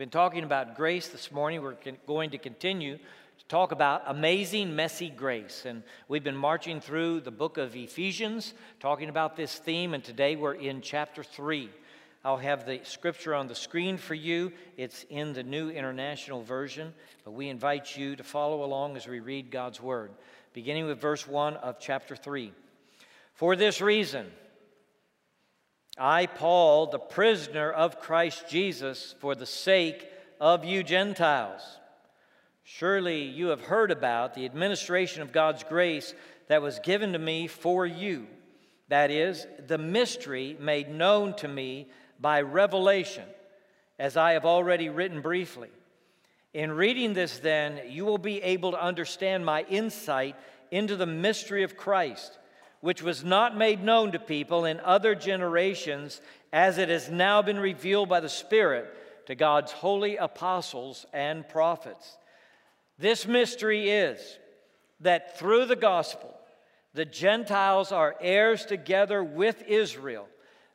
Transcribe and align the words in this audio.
been 0.00 0.08
talking 0.08 0.44
about 0.44 0.76
grace 0.76 1.08
this 1.08 1.30
morning. 1.30 1.60
We're 1.60 1.76
going 2.06 2.30
to 2.30 2.38
continue 2.38 2.96
to 2.96 3.44
talk 3.48 3.70
about 3.70 4.04
amazing, 4.06 4.74
messy 4.74 5.10
grace. 5.10 5.66
And 5.66 5.82
we've 6.08 6.24
been 6.24 6.38
marching 6.38 6.80
through 6.80 7.20
the 7.20 7.30
book 7.30 7.58
of 7.58 7.76
Ephesians, 7.76 8.54
talking 8.80 9.10
about 9.10 9.36
this 9.36 9.56
theme, 9.56 9.92
and 9.92 10.02
today 10.02 10.36
we're 10.36 10.54
in 10.54 10.80
chapter 10.80 11.22
3. 11.22 11.68
I'll 12.24 12.38
have 12.38 12.64
the 12.64 12.80
scripture 12.84 13.34
on 13.34 13.46
the 13.46 13.54
screen 13.54 13.98
for 13.98 14.14
you. 14.14 14.52
It's 14.78 15.04
in 15.10 15.34
the 15.34 15.42
New 15.42 15.68
International 15.68 16.42
Version, 16.42 16.94
but 17.26 17.32
we 17.32 17.50
invite 17.50 17.94
you 17.94 18.16
to 18.16 18.24
follow 18.24 18.64
along 18.64 18.96
as 18.96 19.06
we 19.06 19.20
read 19.20 19.50
God's 19.50 19.82
Word, 19.82 20.12
beginning 20.54 20.86
with 20.86 20.98
verse 20.98 21.28
1 21.28 21.56
of 21.56 21.78
chapter 21.78 22.16
3. 22.16 22.54
For 23.34 23.54
this 23.54 23.82
reason, 23.82 24.30
I, 26.00 26.24
Paul, 26.24 26.86
the 26.86 26.98
prisoner 26.98 27.70
of 27.70 28.00
Christ 28.00 28.48
Jesus, 28.48 29.14
for 29.18 29.34
the 29.34 29.44
sake 29.44 30.08
of 30.40 30.64
you 30.64 30.82
Gentiles. 30.82 31.60
Surely 32.64 33.24
you 33.24 33.48
have 33.48 33.60
heard 33.60 33.90
about 33.90 34.32
the 34.32 34.46
administration 34.46 35.20
of 35.20 35.30
God's 35.30 35.62
grace 35.62 36.14
that 36.48 36.62
was 36.62 36.78
given 36.78 37.12
to 37.12 37.18
me 37.18 37.48
for 37.48 37.84
you. 37.84 38.28
That 38.88 39.10
is, 39.10 39.46
the 39.66 39.76
mystery 39.76 40.56
made 40.58 40.88
known 40.88 41.34
to 41.36 41.48
me 41.48 41.88
by 42.18 42.40
revelation, 42.40 43.24
as 43.98 44.16
I 44.16 44.32
have 44.32 44.46
already 44.46 44.88
written 44.88 45.20
briefly. 45.20 45.68
In 46.54 46.72
reading 46.72 47.12
this, 47.12 47.40
then, 47.40 47.78
you 47.90 48.06
will 48.06 48.18
be 48.18 48.42
able 48.42 48.70
to 48.70 48.82
understand 48.82 49.44
my 49.44 49.66
insight 49.68 50.34
into 50.70 50.96
the 50.96 51.06
mystery 51.06 51.62
of 51.62 51.76
Christ 51.76 52.38
which 52.80 53.02
was 53.02 53.24
not 53.24 53.56
made 53.56 53.82
known 53.82 54.12
to 54.12 54.18
people 54.18 54.64
in 54.64 54.80
other 54.80 55.14
generations, 55.14 56.20
as 56.52 56.78
it 56.78 56.88
has 56.88 57.10
now 57.10 57.42
been 57.42 57.60
revealed 57.60 58.08
by 58.08 58.20
the 58.20 58.28
Spirit 58.28 58.92
to 59.26 59.34
God's 59.34 59.70
holy 59.70 60.16
apostles 60.16 61.06
and 61.12 61.48
prophets. 61.48 62.16
This 62.98 63.26
mystery 63.26 63.90
is 63.90 64.38
that 65.00 65.38
through 65.38 65.66
the 65.66 65.76
gospel, 65.76 66.34
the 66.92 67.04
Gentiles 67.04 67.92
are 67.92 68.16
heirs 68.20 68.66
together 68.66 69.22
with 69.22 69.62
Israel, 69.68 70.26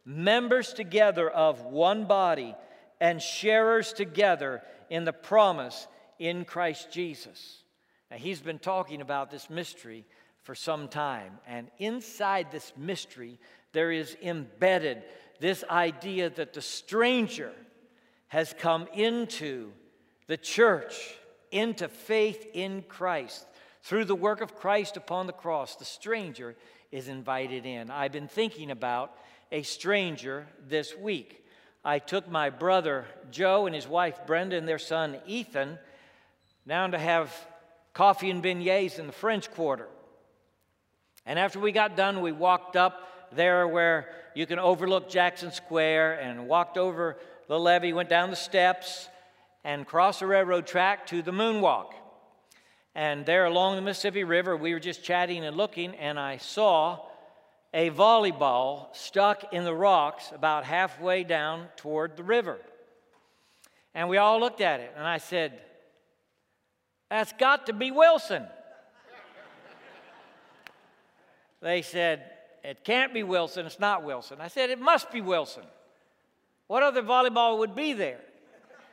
members 0.06 0.74
together 0.74 1.30
of 1.30 1.66
one 1.66 2.06
body, 2.06 2.56
and 3.02 3.22
sharers 3.22 3.94
together 3.94 4.62
in 4.90 5.04
the 5.04 5.14
promise 5.14 5.88
in 6.20 6.46
Christ 6.46 6.92
Jesus. 6.92 7.64
Now, 8.10 8.18
he's 8.18 8.40
been 8.40 8.60
talking 8.60 9.02
about 9.02 9.30
this 9.30 9.50
mystery 9.50 10.06
for 10.46 10.56
some 10.56 10.88
time. 10.88 11.40
And 11.48 11.70
inside 11.80 12.52
this 12.52 12.72
mystery, 12.78 13.40
there 13.74 13.92
is 13.92 14.16
embedded 14.22 15.04
this 15.40 15.64
idea 15.70 16.30
that 16.30 16.54
the 16.54 16.62
stranger 16.62 17.52
has 18.28 18.56
come 18.58 18.88
into 18.94 19.72
the 20.28 20.38
church, 20.38 21.16
into 21.52 21.88
faith 21.88 22.48
in 22.54 22.84
Christ. 22.84 23.46
Through 23.82 24.06
the 24.06 24.16
work 24.16 24.42
of 24.42 24.56
Christ 24.56 24.98
upon 24.98 25.26
the 25.28 25.34
cross, 25.34 25.76
the 25.76 25.86
stranger 25.86 26.56
is 26.92 27.08
invited 27.08 27.66
in. 27.66 27.90
I've 27.90 28.12
been 28.12 28.28
thinking 28.28 28.70
about 28.70 29.18
a 29.52 29.64
stranger 29.64 30.48
this 30.68 30.96
week. 30.96 31.44
I 31.84 31.98
took 32.00 32.30
my 32.30 32.52
brother 32.52 33.06
Joe 33.32 33.66
and 33.66 33.76
his 33.76 33.88
wife 33.88 34.20
Brenda 34.28 34.58
and 34.58 34.68
their 34.68 34.80
son 34.80 35.18
Ethan 35.26 35.80
down 36.68 36.92
to 36.92 37.00
have 37.00 37.34
coffee 37.94 38.30
and 38.30 38.44
beignets 38.44 39.00
in 39.00 39.08
the 39.08 39.14
French 39.14 39.52
Quarter. 39.52 39.88
And 41.26 41.40
after 41.40 41.60
we 41.60 41.72
got 41.72 41.96
done, 41.96 42.22
we 42.22 42.32
walked 42.32 42.76
up 42.76 43.12
there 43.32 43.68
where 43.68 44.10
you 44.36 44.46
can 44.46 44.60
overlook 44.60 45.10
Jackson 45.10 45.52
Square 45.52 46.20
and 46.20 46.48
walked 46.48 46.78
over 46.78 47.18
the 47.48 47.60
levee, 47.60 47.94
went 47.94 48.10
down 48.10 48.30
the 48.30 48.36
steps, 48.36 49.10
and 49.64 49.86
crossed 49.88 50.20
the 50.20 50.28
railroad 50.28 50.68
track 50.68 51.08
to 51.08 51.22
the 51.22 51.32
moonwalk. 51.32 51.94
And 52.94 53.26
there 53.26 53.46
along 53.46 53.76
the 53.76 53.82
Mississippi 53.82 54.24
River, 54.24 54.56
we 54.56 54.74
were 54.74 54.80
just 54.80 55.04
chatting 55.04 55.44
and 55.44 55.58
looking, 55.58 55.96
and 55.96 56.20
I 56.20 56.38
saw 56.38 57.00
a 57.74 57.90
volleyball 57.90 58.96
stuck 58.96 59.54
in 59.54 59.66
the 59.66 59.74
rocks 59.74 60.32
about 60.34 60.64
halfway 60.64 61.24
down 61.24 61.68
toward 61.76 62.16
the 62.16 62.24
river. 62.24 62.58
And 63.94 64.08
we 64.08 64.18
all 64.18 64.40
looked 64.40 64.62
at 64.62 64.80
it, 64.80 64.94
and 64.96 65.06
I 65.06 65.18
said, 65.18 65.60
That's 67.10 67.34
got 67.34 67.66
to 67.66 67.74
be 67.74 67.92
Wilson. 67.92 68.46
They 71.62 71.82
said, 71.82 72.24
It 72.64 72.84
can't 72.84 73.14
be 73.14 73.24
Wilson, 73.24 73.66
it's 73.66 73.80
not 73.80 74.04
Wilson. 74.04 74.38
I 74.42 74.48
said, 74.48 74.70
It 74.70 74.80
must 74.80 75.12
be 75.12 75.22
Wilson. 75.22 75.64
What 76.68 76.84
other 76.84 77.04
volleyball 77.04 77.60
would 77.60 77.76
be 77.76 77.94
there? 77.94 78.20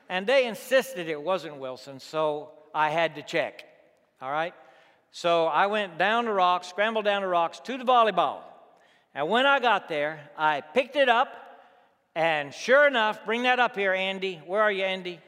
And 0.09 0.27
they 0.27 0.47
insisted 0.47 1.09
it 1.09 1.21
wasn't 1.21 1.56
Wilson, 1.56 1.99
so 1.99 2.50
I 2.75 2.91
had 2.91 3.15
to 3.15 3.23
check. 3.23 3.65
All 4.21 4.31
right? 4.31 4.55
So 5.11 5.47
I 5.47 5.67
went 5.67 5.99
down 5.99 6.27
the 6.27 6.33
rocks, 6.33 6.69
scrambled 6.69 7.05
down 7.05 7.23
the 7.23 7.28
rocks 7.28 7.61
to 7.61 7.78
the 7.78 7.84
volleyball. 7.84 8.41
And 9.15 9.29
when 9.29 9.47
I 9.47 9.61
got 9.61 9.89
there, 9.89 10.21
I 10.37 10.61
picked 10.61 10.97
it 10.97 11.09
up, 11.09 11.29
and 12.15 12.53
sure 12.53 12.87
enough, 12.87 13.25
bring 13.25 13.43
that 13.43 13.59
up 13.59 13.77
here, 13.77 13.93
Andy. 13.93 14.41
Where 14.47 14.62
are 14.62 14.73
you, 14.73 14.84
Andy? 14.84 15.21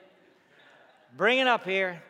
Bring 1.16 1.38
it 1.38 1.46
up 1.46 1.64
here. 1.64 2.02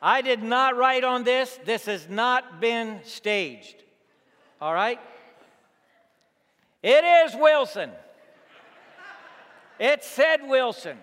I 0.00 0.22
did 0.22 0.42
not 0.42 0.76
write 0.76 1.04
on 1.04 1.24
this. 1.24 1.58
This 1.64 1.86
has 1.86 2.08
not 2.08 2.60
been 2.60 3.00
staged. 3.04 3.82
All 4.60 4.74
right? 4.74 5.00
It 6.82 7.04
is 7.04 7.34
Wilson. 7.34 7.90
It 9.78 10.02
said 10.02 10.40
Wilson. 10.46 10.98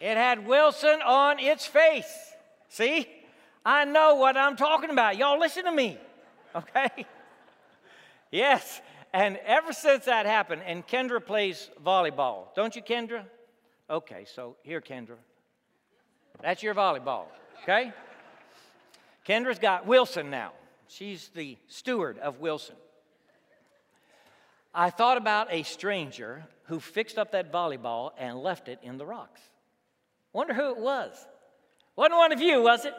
It 0.00 0.16
had 0.16 0.46
Wilson 0.46 1.00
on 1.02 1.38
its 1.38 1.66
face. 1.66 2.32
See? 2.68 3.06
I 3.64 3.84
know 3.86 4.16
what 4.16 4.36
I'm 4.36 4.56
talking 4.56 4.90
about. 4.90 5.16
Y'all 5.16 5.38
listen 5.38 5.64
to 5.64 5.72
me. 5.72 5.98
Okay? 6.54 7.06
yes. 8.30 8.82
And 9.12 9.38
ever 9.46 9.72
since 9.72 10.04
that 10.04 10.26
happened, 10.26 10.62
and 10.66 10.86
Kendra 10.86 11.24
plays 11.24 11.70
volleyball. 11.84 12.54
Don't 12.54 12.76
you, 12.76 12.82
Kendra? 12.82 13.24
Okay, 13.88 14.26
so 14.34 14.56
here, 14.62 14.80
Kendra. 14.80 15.16
That's 16.42 16.62
your 16.62 16.74
volleyball. 16.74 17.24
Okay? 17.62 17.92
Kendra's 19.26 19.58
got 19.58 19.86
Wilson 19.86 20.30
now. 20.30 20.52
She's 20.96 21.28
the 21.34 21.56
steward 21.66 22.18
of 22.20 22.38
Wilson. 22.38 22.76
I 24.72 24.90
thought 24.90 25.16
about 25.16 25.48
a 25.50 25.64
stranger 25.64 26.44
who 26.66 26.78
fixed 26.78 27.18
up 27.18 27.32
that 27.32 27.50
volleyball 27.52 28.12
and 28.16 28.38
left 28.38 28.68
it 28.68 28.78
in 28.80 28.96
the 28.96 29.04
rocks. 29.04 29.40
Wonder 30.32 30.54
who 30.54 30.70
it 30.70 30.78
was. 30.78 31.12
Wasn't 31.96 32.16
one 32.16 32.30
of 32.30 32.40
you, 32.40 32.62
was 32.62 32.84
it? 32.84 32.94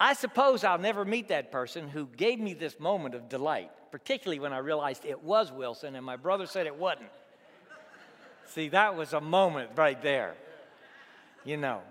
I 0.00 0.14
suppose 0.14 0.64
I'll 0.64 0.78
never 0.78 1.04
meet 1.04 1.28
that 1.28 1.52
person 1.52 1.88
who 1.90 2.06
gave 2.16 2.40
me 2.40 2.54
this 2.54 2.80
moment 2.80 3.14
of 3.14 3.28
delight, 3.28 3.70
particularly 3.90 4.38
when 4.38 4.54
I 4.54 4.58
realized 4.58 5.04
it 5.04 5.22
was 5.22 5.52
Wilson 5.52 5.94
and 5.94 6.06
my 6.06 6.16
brother 6.16 6.46
said 6.46 6.66
it 6.66 6.76
wasn't. 6.76 7.10
See, 8.46 8.68
that 8.70 8.96
was 8.96 9.12
a 9.12 9.20
moment 9.20 9.72
right 9.76 10.00
there, 10.00 10.34
you 11.44 11.58
know. 11.58 11.82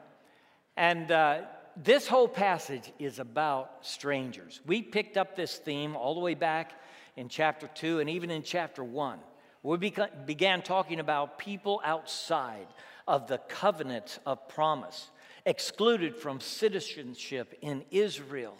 And 0.75 1.11
uh, 1.11 1.41
this 1.77 2.07
whole 2.07 2.27
passage 2.27 2.91
is 2.99 3.19
about 3.19 3.85
strangers. 3.85 4.61
We 4.65 4.81
picked 4.81 5.17
up 5.17 5.35
this 5.35 5.57
theme 5.57 5.95
all 5.95 6.13
the 6.13 6.21
way 6.21 6.33
back 6.33 6.73
in 7.15 7.29
chapter 7.29 7.67
2 7.67 7.99
and 7.99 8.09
even 8.09 8.31
in 8.31 8.43
chapter 8.43 8.83
1. 8.83 9.19
We 9.63 9.91
began 10.25 10.61
talking 10.61 10.99
about 10.99 11.37
people 11.39 11.81
outside 11.83 12.67
of 13.07 13.27
the 13.27 13.37
covenant 13.37 14.19
of 14.25 14.47
promise, 14.47 15.09
excluded 15.45 16.15
from 16.15 16.39
citizenship 16.39 17.57
in 17.61 17.83
Israel, 17.91 18.57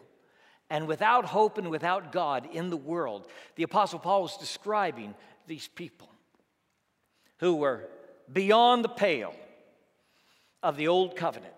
and 0.70 0.88
without 0.88 1.26
hope 1.26 1.58
and 1.58 1.70
without 1.70 2.12
God 2.12 2.48
in 2.52 2.70
the 2.70 2.78
world. 2.78 3.28
The 3.56 3.64
Apostle 3.64 4.00
Paul 4.00 4.24
was 4.24 4.38
describing 4.38 5.14
these 5.48 5.68
people 5.68 6.10
who 7.38 7.56
were 7.56 7.88
beyond 8.32 8.84
the 8.84 8.90
pale 8.90 9.36
of 10.64 10.78
the 10.78 10.88
old 10.88 11.16
covenant. 11.16 11.54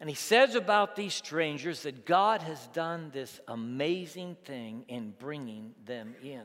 And 0.00 0.08
he 0.08 0.14
says 0.14 0.54
about 0.54 0.94
these 0.94 1.14
strangers 1.14 1.82
that 1.82 2.06
God 2.06 2.42
has 2.42 2.68
done 2.68 3.10
this 3.12 3.40
amazing 3.48 4.36
thing 4.44 4.84
in 4.88 5.12
bringing 5.18 5.74
them 5.84 6.14
in. 6.22 6.42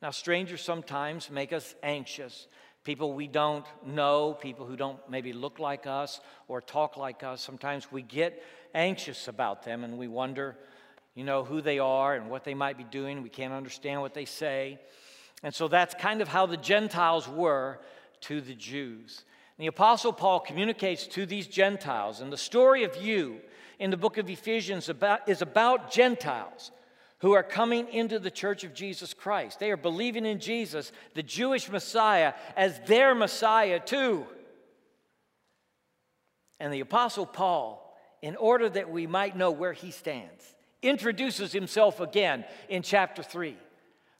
Now, 0.00 0.10
strangers 0.10 0.62
sometimes 0.62 1.30
make 1.30 1.52
us 1.52 1.74
anxious. 1.82 2.46
People 2.84 3.12
we 3.14 3.26
don't 3.26 3.66
know, 3.84 4.34
people 4.34 4.66
who 4.66 4.76
don't 4.76 4.98
maybe 5.10 5.32
look 5.32 5.58
like 5.58 5.86
us 5.86 6.20
or 6.46 6.60
talk 6.60 6.96
like 6.96 7.24
us, 7.24 7.42
sometimes 7.42 7.90
we 7.90 8.02
get 8.02 8.40
anxious 8.72 9.26
about 9.26 9.64
them 9.64 9.82
and 9.82 9.98
we 9.98 10.06
wonder, 10.06 10.56
you 11.14 11.24
know, 11.24 11.42
who 11.42 11.60
they 11.60 11.80
are 11.80 12.14
and 12.14 12.30
what 12.30 12.44
they 12.44 12.54
might 12.54 12.78
be 12.78 12.84
doing. 12.84 13.22
We 13.22 13.30
can't 13.30 13.52
understand 13.52 14.00
what 14.00 14.14
they 14.14 14.26
say. 14.26 14.78
And 15.42 15.52
so 15.52 15.66
that's 15.66 15.94
kind 15.94 16.20
of 16.20 16.28
how 16.28 16.46
the 16.46 16.56
Gentiles 16.56 17.26
were 17.26 17.80
to 18.22 18.40
the 18.40 18.54
Jews. 18.54 19.24
The 19.58 19.66
Apostle 19.68 20.12
Paul 20.12 20.40
communicates 20.40 21.06
to 21.08 21.24
these 21.24 21.46
Gentiles, 21.46 22.20
and 22.20 22.32
the 22.32 22.36
story 22.36 22.84
of 22.84 22.96
you 23.02 23.40
in 23.78 23.90
the 23.90 23.96
book 23.96 24.18
of 24.18 24.28
Ephesians 24.28 24.88
about, 24.88 25.28
is 25.28 25.40
about 25.42 25.90
Gentiles 25.90 26.70
who 27.20 27.32
are 27.32 27.42
coming 27.42 27.88
into 27.88 28.18
the 28.18 28.30
church 28.30 28.64
of 28.64 28.74
Jesus 28.74 29.14
Christ. 29.14 29.58
They 29.58 29.70
are 29.70 29.76
believing 29.78 30.26
in 30.26 30.38
Jesus, 30.38 30.92
the 31.14 31.22
Jewish 31.22 31.70
Messiah, 31.70 32.34
as 32.56 32.78
their 32.86 33.14
Messiah 33.14 33.80
too. 33.80 34.26
And 36.60 36.72
the 36.72 36.80
Apostle 36.80 37.26
Paul, 37.26 37.82
in 38.20 38.36
order 38.36 38.68
that 38.68 38.90
we 38.90 39.06
might 39.06 39.36
know 39.36 39.50
where 39.50 39.72
he 39.72 39.90
stands, 39.90 40.54
introduces 40.82 41.52
himself 41.52 42.00
again 42.00 42.44
in 42.68 42.82
chapter 42.82 43.22
3 43.22 43.56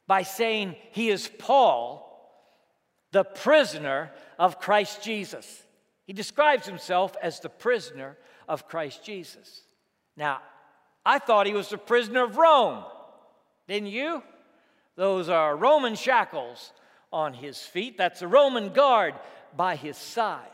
by 0.07 0.23
saying 0.23 0.75
he 0.91 1.09
is 1.09 1.29
Paul, 1.37 2.06
the 3.17 3.23
prisoner 3.23 4.11
of 4.37 4.59
Christ 4.59 5.01
Jesus. 5.01 5.63
He 6.05 6.13
describes 6.13 6.67
himself 6.67 7.15
as 7.19 7.39
the 7.39 7.49
prisoner 7.49 8.15
of 8.47 8.67
Christ 8.67 9.03
Jesus. 9.03 9.63
Now, 10.15 10.41
I 11.03 11.17
thought 11.17 11.47
he 11.47 11.53
was 11.53 11.69
the 11.69 11.79
prisoner 11.79 12.25
of 12.25 12.37
Rome, 12.37 12.83
didn't 13.67 13.89
you? 13.89 14.21
Those 14.97 15.29
are 15.29 15.57
Roman 15.57 15.95
shackles 15.95 16.71
on 17.11 17.33
his 17.33 17.59
feet. 17.59 17.97
That's 17.97 18.21
a 18.21 18.27
Roman 18.27 18.71
guard 18.71 19.15
by 19.55 19.77
his 19.77 19.97
side. 19.97 20.45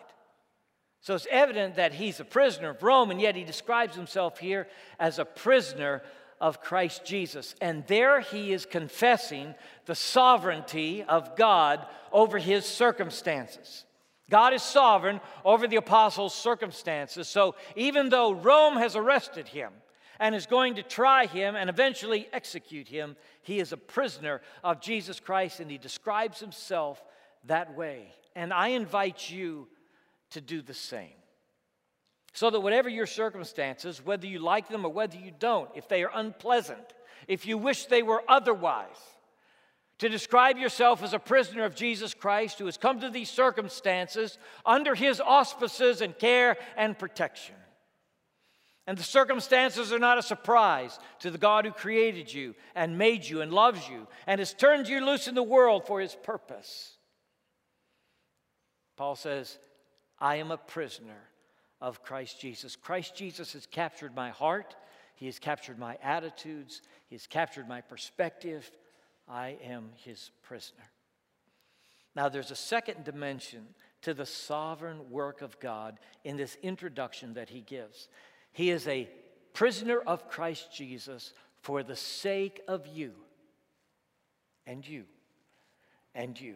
So 1.02 1.16
it's 1.16 1.28
evident 1.30 1.76
that 1.76 1.94
he's 1.94 2.22
a 2.22 2.26
prisoner 2.26 2.70
of 2.70 2.82
Rome, 2.82 3.12
and 3.12 3.20
yet 3.20 3.36
he 3.36 3.44
describes 3.44 3.94
himself 3.94 4.40
here 4.40 4.70
as 5.02 5.20
a 5.20 5.26
prisoner 5.26 6.02
of 6.44 6.60
Christ 6.60 7.06
Jesus. 7.06 7.56
And 7.62 7.88
there 7.88 8.20
he 8.20 8.52
is 8.52 8.66
confessing 8.66 9.56
the 9.86 9.96
sovereignty 9.96 11.02
of 11.02 11.38
God 11.38 11.86
over 12.12 12.38
his 12.38 12.66
circumstances. 12.66 13.86
God 14.30 14.54
is 14.54 14.62
sovereign 14.62 15.22
over 15.46 15.68
the 15.68 15.78
apostles' 15.78 16.36
circumstances. 16.36 17.30
So 17.30 17.56
even 17.78 18.10
though 18.10 18.34
Rome 18.34 18.76
has 18.76 18.98
arrested 18.98 19.48
him 19.48 19.72
and 20.20 20.36
is 20.36 20.46
going 20.46 20.76
to 20.76 20.84
try 20.84 21.28
him 21.28 21.56
and 21.56 21.70
eventually 21.70 22.28
execute 22.34 22.90
him, 22.90 23.16
he 23.42 23.62
is 23.62 23.72
a 23.72 23.78
prisoner 23.78 24.42
of 24.66 24.82
Jesus 24.82 25.22
Christ 25.22 25.62
and 25.62 25.72
he 25.72 25.78
describes 25.78 26.42
himself 26.42 27.02
that 27.46 27.74
way. 27.74 28.14
And 28.36 28.52
I 28.52 28.70
invite 28.70 29.30
you 29.30 29.70
to 30.32 30.42
do 30.42 30.62
the 30.62 30.74
same. 30.74 31.23
So 32.34 32.50
that 32.50 32.60
whatever 32.60 32.90
your 32.90 33.06
circumstances, 33.06 34.04
whether 34.04 34.26
you 34.26 34.40
like 34.40 34.68
them 34.68 34.86
or 34.86 34.92
whether 34.92 35.18
you 35.18 35.32
don't, 35.38 35.70
if 35.76 35.88
they 35.88 36.04
are 36.04 36.12
unpleasant, 36.14 36.94
if 37.28 37.46
you 37.46 37.58
wish 37.58 37.86
they 37.86 38.04
were 38.04 38.24
otherwise, 38.28 38.98
to 40.00 40.10
describe 40.10 40.58
yourself 40.58 41.04
as 41.04 41.14
a 41.14 41.20
prisoner 41.20 41.64
of 41.64 41.76
Jesus 41.76 42.14
Christ 42.14 42.58
who 42.58 42.66
has 42.66 42.78
come 42.78 43.00
to 43.02 43.10
these 43.10 43.30
circumstances 43.30 44.38
under 44.66 44.96
his 44.96 45.22
auspices 45.22 46.02
and 46.02 46.18
care 46.18 46.58
and 46.76 46.98
protection. 46.98 47.56
And 48.86 48.98
the 48.98 49.04
circumstances 49.04 49.94
are 49.94 50.00
not 50.00 50.18
a 50.18 50.24
surprise 50.24 51.00
to 51.20 51.32
the 51.32 51.38
God 51.38 51.66
who 51.66 51.72
created 51.72 52.34
you 52.34 52.56
and 52.76 52.98
made 52.98 53.24
you 53.24 53.42
and 53.42 53.54
loves 53.54 53.88
you 53.88 54.08
and 54.28 54.40
has 54.40 54.54
turned 54.54 54.90
you 54.90 55.06
loose 55.06 55.28
in 55.28 55.36
the 55.36 55.44
world 55.44 55.86
for 55.86 56.02
his 56.02 56.16
purpose. 56.16 56.98
Paul 58.98 59.16
says, 59.16 59.58
I 60.20 60.38
am 60.38 60.52
a 60.52 60.58
prisoner 60.58 61.30
of 61.84 62.02
Christ 62.02 62.40
Jesus. 62.40 62.78
Christ 62.78 63.14
Jesus 63.14 63.52
has 63.54 63.66
captured 63.68 64.16
my 64.16 64.30
heart, 64.30 64.76
He 65.16 65.26
has 65.26 65.38
captured 65.38 65.78
my 65.78 65.98
attitudes, 66.02 66.82
He 67.10 67.16
has 67.16 67.28
captured 67.28 67.68
my 67.68 67.82
perspective. 67.82 68.72
I 69.28 69.58
am 69.64 69.90
His 69.98 70.32
prisoner. 70.44 70.86
Now, 72.16 72.30
there's 72.30 72.52
a 72.52 72.56
second 72.56 73.04
dimension 73.04 73.66
to 74.02 74.14
the 74.14 74.26
sovereign 74.26 75.10
work 75.10 75.42
of 75.42 75.60
God 75.60 76.00
in 76.24 76.38
this 76.38 76.58
introduction 76.64 77.34
that 77.34 77.50
He 77.50 77.62
gives. 77.62 78.08
He 78.54 78.70
is 78.70 78.88
a 78.88 79.10
prisoner 79.54 80.00
of 80.00 80.30
Christ 80.30 80.70
Jesus 80.74 81.34
for 81.62 81.84
the 81.84 81.96
sake 81.96 82.62
of 82.68 82.88
you 82.88 83.12
and 84.66 84.88
you 84.88 85.04
and 86.16 86.40
you 86.40 86.56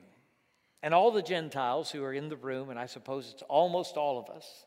and 0.83 0.93
all 0.93 1.11
the 1.11 1.21
Gentiles 1.21 1.91
who 1.91 2.03
are 2.03 2.13
in 2.13 2.29
the 2.29 2.37
room, 2.37 2.69
and 2.69 2.79
I 2.79 2.85
suppose 2.85 3.29
it's 3.33 3.43
almost 3.43 3.97
all 3.97 4.19
of 4.19 4.29
us, 4.29 4.65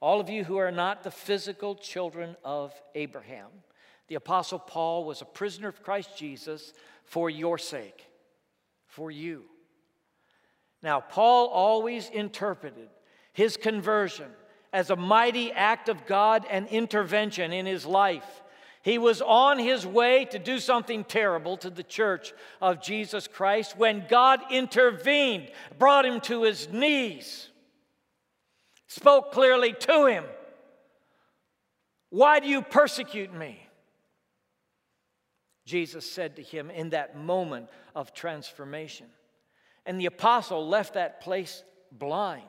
all 0.00 0.20
of 0.20 0.28
you 0.28 0.44
who 0.44 0.56
are 0.58 0.70
not 0.70 1.02
the 1.02 1.10
physical 1.10 1.74
children 1.74 2.36
of 2.44 2.72
Abraham. 2.94 3.48
The 4.08 4.14
Apostle 4.14 4.58
Paul 4.58 5.04
was 5.04 5.20
a 5.20 5.26
prisoner 5.26 5.68
of 5.68 5.82
Christ 5.82 6.16
Jesus 6.16 6.72
for 7.04 7.28
your 7.28 7.58
sake, 7.58 8.06
for 8.86 9.10
you. 9.10 9.44
Now, 10.82 11.00
Paul 11.00 11.48
always 11.48 12.08
interpreted 12.08 12.88
his 13.32 13.56
conversion 13.56 14.30
as 14.72 14.90
a 14.90 14.96
mighty 14.96 15.50
act 15.52 15.88
of 15.88 16.06
God 16.06 16.46
and 16.48 16.68
intervention 16.68 17.52
in 17.52 17.66
his 17.66 17.84
life. 17.84 18.42
He 18.82 18.98
was 18.98 19.20
on 19.20 19.58
his 19.58 19.84
way 19.86 20.24
to 20.26 20.38
do 20.38 20.58
something 20.58 21.04
terrible 21.04 21.56
to 21.58 21.70
the 21.70 21.82
church 21.82 22.32
of 22.60 22.80
Jesus 22.80 23.26
Christ 23.26 23.76
when 23.76 24.06
God 24.08 24.40
intervened, 24.50 25.50
brought 25.78 26.06
him 26.06 26.20
to 26.22 26.44
his 26.44 26.68
knees, 26.70 27.48
spoke 28.88 29.32
clearly 29.32 29.72
to 29.72 30.06
him. 30.06 30.24
Why 32.10 32.40
do 32.40 32.48
you 32.48 32.62
persecute 32.62 33.32
me? 33.32 33.60
Jesus 35.64 36.10
said 36.10 36.36
to 36.36 36.42
him 36.42 36.70
in 36.70 36.90
that 36.90 37.16
moment 37.16 37.68
of 37.94 38.14
transformation. 38.14 39.06
And 39.84 40.00
the 40.00 40.06
apostle 40.06 40.66
left 40.66 40.94
that 40.94 41.20
place 41.20 41.62
blind. 41.92 42.42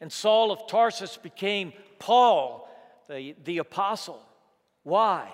And 0.00 0.10
Saul 0.10 0.50
of 0.50 0.66
Tarsus 0.66 1.18
became 1.18 1.72
Paul, 1.98 2.68
the, 3.08 3.34
the 3.44 3.58
apostle. 3.58 4.20
Why? 4.82 5.30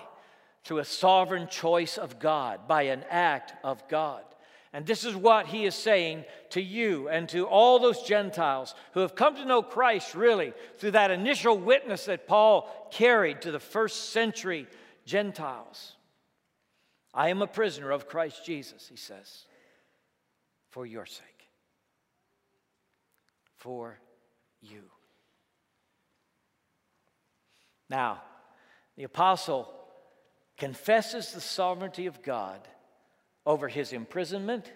Through 0.63 0.79
a 0.79 0.85
sovereign 0.85 1.47
choice 1.47 1.97
of 1.97 2.19
God, 2.19 2.67
by 2.67 2.83
an 2.83 3.03
act 3.09 3.53
of 3.63 3.87
God. 3.87 4.23
And 4.73 4.85
this 4.85 5.03
is 5.03 5.15
what 5.15 5.47
he 5.47 5.65
is 5.65 5.75
saying 5.75 6.23
to 6.51 6.61
you 6.61 7.09
and 7.09 7.27
to 7.29 7.45
all 7.45 7.79
those 7.79 8.03
Gentiles 8.03 8.73
who 8.93 9.01
have 9.01 9.15
come 9.15 9.35
to 9.35 9.45
know 9.45 9.61
Christ 9.61 10.15
really 10.15 10.53
through 10.77 10.91
that 10.91 11.11
initial 11.11 11.57
witness 11.57 12.05
that 12.05 12.27
Paul 12.27 12.89
carried 12.91 13.41
to 13.41 13.51
the 13.51 13.59
first 13.59 14.11
century 14.11 14.67
Gentiles. 15.05 15.95
I 17.13 17.29
am 17.29 17.41
a 17.41 17.47
prisoner 17.47 17.91
of 17.91 18.07
Christ 18.07 18.45
Jesus, 18.45 18.87
he 18.87 18.95
says, 18.95 19.45
for 20.69 20.85
your 20.85 21.05
sake. 21.05 21.25
For 23.57 23.99
you. 24.61 24.83
Now, 27.89 28.21
the 28.95 29.03
apostle 29.03 29.69
confesses 30.57 31.33
the 31.33 31.41
sovereignty 31.41 32.05
of 32.05 32.23
God 32.23 32.65
over 33.45 33.67
his 33.67 33.93
imprisonment 33.93 34.71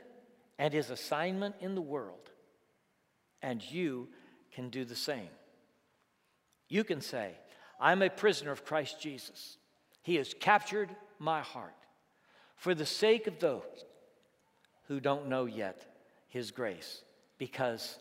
and 0.57 0.73
his 0.73 0.89
assignment 0.89 1.55
in 1.59 1.75
the 1.75 1.81
world. 1.81 2.29
And 3.41 3.61
you 3.71 4.07
can 4.53 4.69
do 4.69 4.85
the 4.85 4.95
same. 4.95 5.29
You 6.67 6.83
can 6.83 7.01
say, 7.01 7.31
I'm 7.79 8.01
a 8.01 8.09
prisoner 8.09 8.51
of 8.51 8.65
Christ 8.65 8.99
Jesus. 8.99 9.57
He 10.01 10.15
has 10.15 10.33
captured 10.39 10.89
my 11.19 11.41
heart 11.41 11.75
for 12.55 12.73
the 12.73 12.85
sake 12.85 13.27
of 13.27 13.39
those 13.39 13.85
who 14.87 14.99
don't 14.99 15.27
know 15.27 15.45
yet 15.45 15.85
his 16.27 16.51
grace. 16.51 17.01
Because 17.37 17.97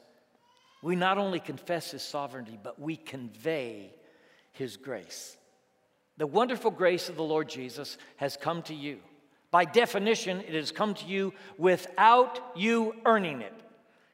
we 0.83 0.97
not 0.97 1.19
only 1.19 1.41
confess 1.41 1.91
his 1.91 2.03
sovereignty, 2.03 2.59
but 2.63 2.81
we 2.81 2.97
convey 2.97 3.91
his 4.53 4.77
grace. 4.77 5.37
The 6.17 6.27
wonderful 6.27 6.71
grace 6.71 7.09
of 7.09 7.17
the 7.17 7.25
Lord 7.25 7.49
Jesus 7.49 7.99
has 8.17 8.37
come 8.37 8.63
to 8.63 8.75
you. 8.75 8.99
By 9.55 9.65
definition, 9.65 10.41
it 10.41 10.55
has 10.55 10.73
come 10.73 10.95
to 10.95 11.07
you 11.07 11.33
without 11.59 12.41
you 12.57 12.93
earning 13.05 13.41
it. 13.41 13.55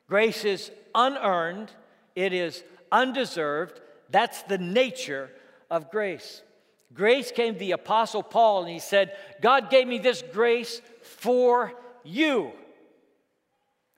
Grace 0.07 0.45
is 0.45 0.71
unearned, 0.95 1.73
it 2.15 2.35
is 2.35 2.63
undeserved. 2.93 3.81
That's 4.11 4.43
the 4.43 4.59
nature 4.59 5.31
of 5.71 5.91
grace. 5.91 6.43
Grace 6.93 7.33
came 7.33 7.55
to 7.55 7.59
the 7.59 7.73
Apostle 7.73 8.23
Paul 8.23 8.65
and 8.65 8.71
he 8.71 8.81
said, 8.81 9.17
God 9.41 9.71
gave 9.71 9.89
me 9.89 9.97
this 9.99 10.23
grace 10.31 10.83
for 11.01 11.73
you. 12.05 12.53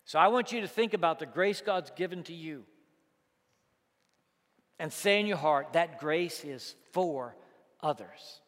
So 0.04 0.20
I 0.20 0.28
want 0.28 0.52
you 0.52 0.60
to 0.60 0.68
think 0.68 0.94
about 0.94 1.18
the 1.18 1.26
grace 1.26 1.60
God's 1.60 1.90
given 1.96 2.22
to 2.22 2.32
you 2.32 2.62
and 4.78 4.92
say 4.92 5.18
in 5.18 5.26
your 5.26 5.38
heart, 5.38 5.72
that 5.72 5.98
grace 5.98 6.44
is 6.44 6.76
for 6.92 7.34
others. 7.80 8.42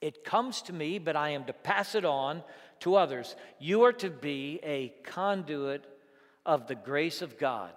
It 0.00 0.24
comes 0.24 0.62
to 0.62 0.72
me, 0.72 0.98
but 0.98 1.16
I 1.16 1.30
am 1.30 1.44
to 1.44 1.52
pass 1.52 1.94
it 1.94 2.04
on 2.04 2.42
to 2.80 2.96
others. 2.96 3.36
You 3.58 3.82
are 3.82 3.92
to 3.94 4.10
be 4.10 4.60
a 4.62 4.94
conduit 5.04 5.84
of 6.46 6.66
the 6.66 6.74
grace 6.74 7.22
of 7.22 7.38
God, 7.38 7.72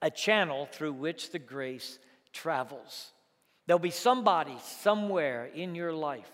a 0.00 0.10
channel 0.10 0.66
through 0.72 0.94
which 0.94 1.30
the 1.30 1.38
grace 1.38 1.98
travels. 2.32 3.12
There'll 3.66 3.78
be 3.78 3.90
somebody 3.90 4.56
somewhere 4.60 5.50
in 5.54 5.74
your 5.74 5.92
life 5.92 6.30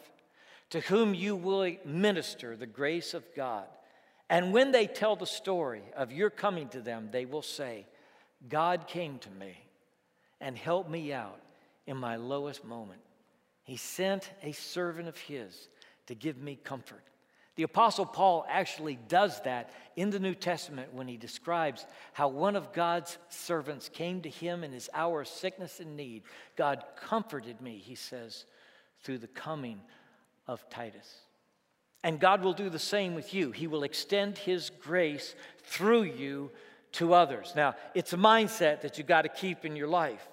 to 0.71 0.81
whom 0.81 1.15
you 1.15 1.35
will 1.35 1.77
minister 1.85 2.57
the 2.57 2.67
grace 2.67 3.15
of 3.15 3.25
God. 3.35 3.67
And 4.31 4.53
when 4.53 4.73
they 4.73 4.87
tell 4.87 5.17
the 5.17 5.27
story 5.27 5.83
of 5.97 6.13
your 6.13 6.31
coming 6.31 6.69
to 6.69 6.81
them, 6.81 7.09
they 7.11 7.25
will 7.25 7.43
say, 7.43 7.87
God 8.49 8.87
came 8.87 9.19
to 9.21 9.31
me 9.31 9.57
and 10.41 10.57
helped 10.57 10.91
me 10.91 11.13
out 11.13 11.41
in 11.87 11.97
my 11.97 12.17
lowest 12.17 12.65
moment. 12.65 13.01
He 13.69 13.77
sent 13.77 14.31
a 14.43 14.53
servant 14.53 15.09
of 15.09 15.19
his 15.19 15.69
to 16.07 16.15
give 16.15 16.39
me 16.39 16.59
comfort, 16.65 17.03
The 17.57 17.65
Apostle 17.65 18.07
Paul 18.07 18.47
actually 18.49 18.99
does 19.09 19.43
that 19.43 19.69
in 19.95 20.09
the 20.09 20.19
New 20.19 20.35
Testament 20.35 20.95
when 20.95 21.07
he 21.07 21.19
describes 21.19 21.85
how 22.15 22.29
one 22.29 22.57
of 22.57 22.73
God's 22.73 23.19
servants 23.29 23.91
came 23.91 24.23
to 24.23 24.31
him 24.31 24.65
in 24.65 24.73
his 24.73 24.89
hour 24.95 25.21
of 25.21 25.29
sickness 25.29 25.81
and 25.81 25.99
need. 25.99 26.23
God 26.57 26.83
comforted 26.97 27.61
me, 27.61 27.77
he 27.77 27.95
says, 27.95 28.47
through 29.03 29.19
the 29.19 29.27
coming 29.27 29.83
of 30.47 30.67
Titus. 30.71 31.19
And 32.03 32.19
God 32.19 32.43
will 32.43 32.55
do 32.55 32.71
the 32.71 32.79
same 32.79 33.15
with 33.15 33.35
you. 33.35 33.51
He 33.51 33.67
will 33.67 33.83
extend 33.83 34.39
His 34.39 34.71
grace 34.81 35.35
through 35.65 36.05
you 36.05 36.53
to 36.93 37.13
others. 37.13 37.53
Now, 37.55 37.75
it's 37.95 38.15
a 38.15 38.17
mindset 38.17 38.81
that 38.81 38.97
you 38.97 39.05
got 39.05 39.23
to 39.23 39.29
keep 39.29 39.67
in 39.67 39.77
your 39.77 39.89
life 39.89 40.27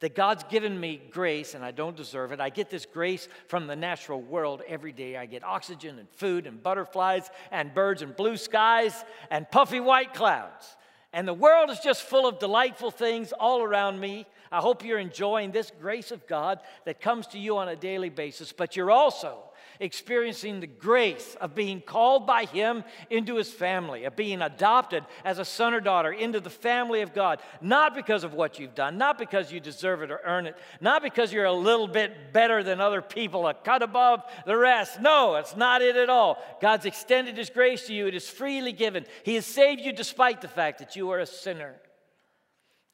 that 0.00 0.14
God's 0.14 0.44
given 0.44 0.78
me 0.78 1.00
grace 1.10 1.54
and 1.54 1.64
I 1.64 1.70
don't 1.70 1.96
deserve 1.96 2.32
it. 2.32 2.40
I 2.40 2.50
get 2.50 2.70
this 2.70 2.86
grace 2.86 3.28
from 3.48 3.66
the 3.66 3.76
natural 3.76 4.20
world 4.20 4.62
every 4.66 4.92
day. 4.92 5.16
I 5.16 5.26
get 5.26 5.44
oxygen 5.44 5.98
and 5.98 6.08
food 6.10 6.46
and 6.46 6.62
butterflies 6.62 7.30
and 7.50 7.72
birds 7.74 8.02
and 8.02 8.14
blue 8.14 8.36
skies 8.36 9.04
and 9.30 9.50
puffy 9.50 9.80
white 9.80 10.14
clouds. 10.14 10.76
And 11.12 11.28
the 11.28 11.34
world 11.34 11.70
is 11.70 11.78
just 11.78 12.02
full 12.02 12.26
of 12.26 12.40
delightful 12.40 12.90
things 12.90 13.32
all 13.32 13.62
around 13.62 14.00
me. 14.00 14.26
I 14.50 14.58
hope 14.58 14.84
you're 14.84 14.98
enjoying 14.98 15.52
this 15.52 15.70
grace 15.80 16.10
of 16.10 16.26
God 16.26 16.60
that 16.86 17.00
comes 17.00 17.28
to 17.28 17.38
you 17.38 17.56
on 17.56 17.68
a 17.68 17.76
daily 17.76 18.10
basis, 18.10 18.52
but 18.52 18.76
you're 18.76 18.90
also 18.90 19.38
experiencing 19.84 20.60
the 20.60 20.66
grace 20.66 21.36
of 21.40 21.54
being 21.54 21.80
called 21.80 22.26
by 22.26 22.46
Him 22.46 22.82
into 23.10 23.36
His 23.36 23.50
family, 23.50 24.04
of 24.04 24.16
being 24.16 24.42
adopted 24.42 25.04
as 25.24 25.38
a 25.38 25.44
son 25.44 25.74
or 25.74 25.80
daughter 25.80 26.10
into 26.10 26.40
the 26.40 26.50
family 26.50 27.02
of 27.02 27.14
God, 27.14 27.40
not 27.60 27.94
because 27.94 28.24
of 28.24 28.34
what 28.34 28.58
you've 28.58 28.74
done, 28.74 28.98
not 28.98 29.18
because 29.18 29.52
you 29.52 29.60
deserve 29.60 30.02
it 30.02 30.10
or 30.10 30.20
earn 30.24 30.46
it, 30.46 30.56
not 30.80 31.02
because 31.02 31.32
you're 31.32 31.44
a 31.44 31.52
little 31.52 31.86
bit 31.86 32.32
better 32.32 32.62
than 32.62 32.80
other 32.80 33.02
people, 33.02 33.46
a 33.46 33.54
cut 33.54 33.82
above 33.82 34.22
the 34.46 34.56
rest. 34.56 35.00
No, 35.00 35.36
it's 35.36 35.56
not 35.56 35.82
it 35.82 35.96
at 35.96 36.10
all. 36.10 36.38
God's 36.60 36.86
extended 36.86 37.36
His 37.36 37.50
grace 37.50 37.86
to 37.86 37.94
you, 37.94 38.06
it 38.06 38.14
is 38.14 38.28
freely 38.28 38.72
given. 38.72 39.04
He 39.22 39.34
has 39.36 39.46
saved 39.46 39.82
you 39.82 39.92
despite 39.92 40.40
the 40.40 40.48
fact 40.48 40.78
that 40.78 40.96
you 40.96 41.10
are 41.10 41.20
a 41.20 41.26
sinner. 41.26 41.74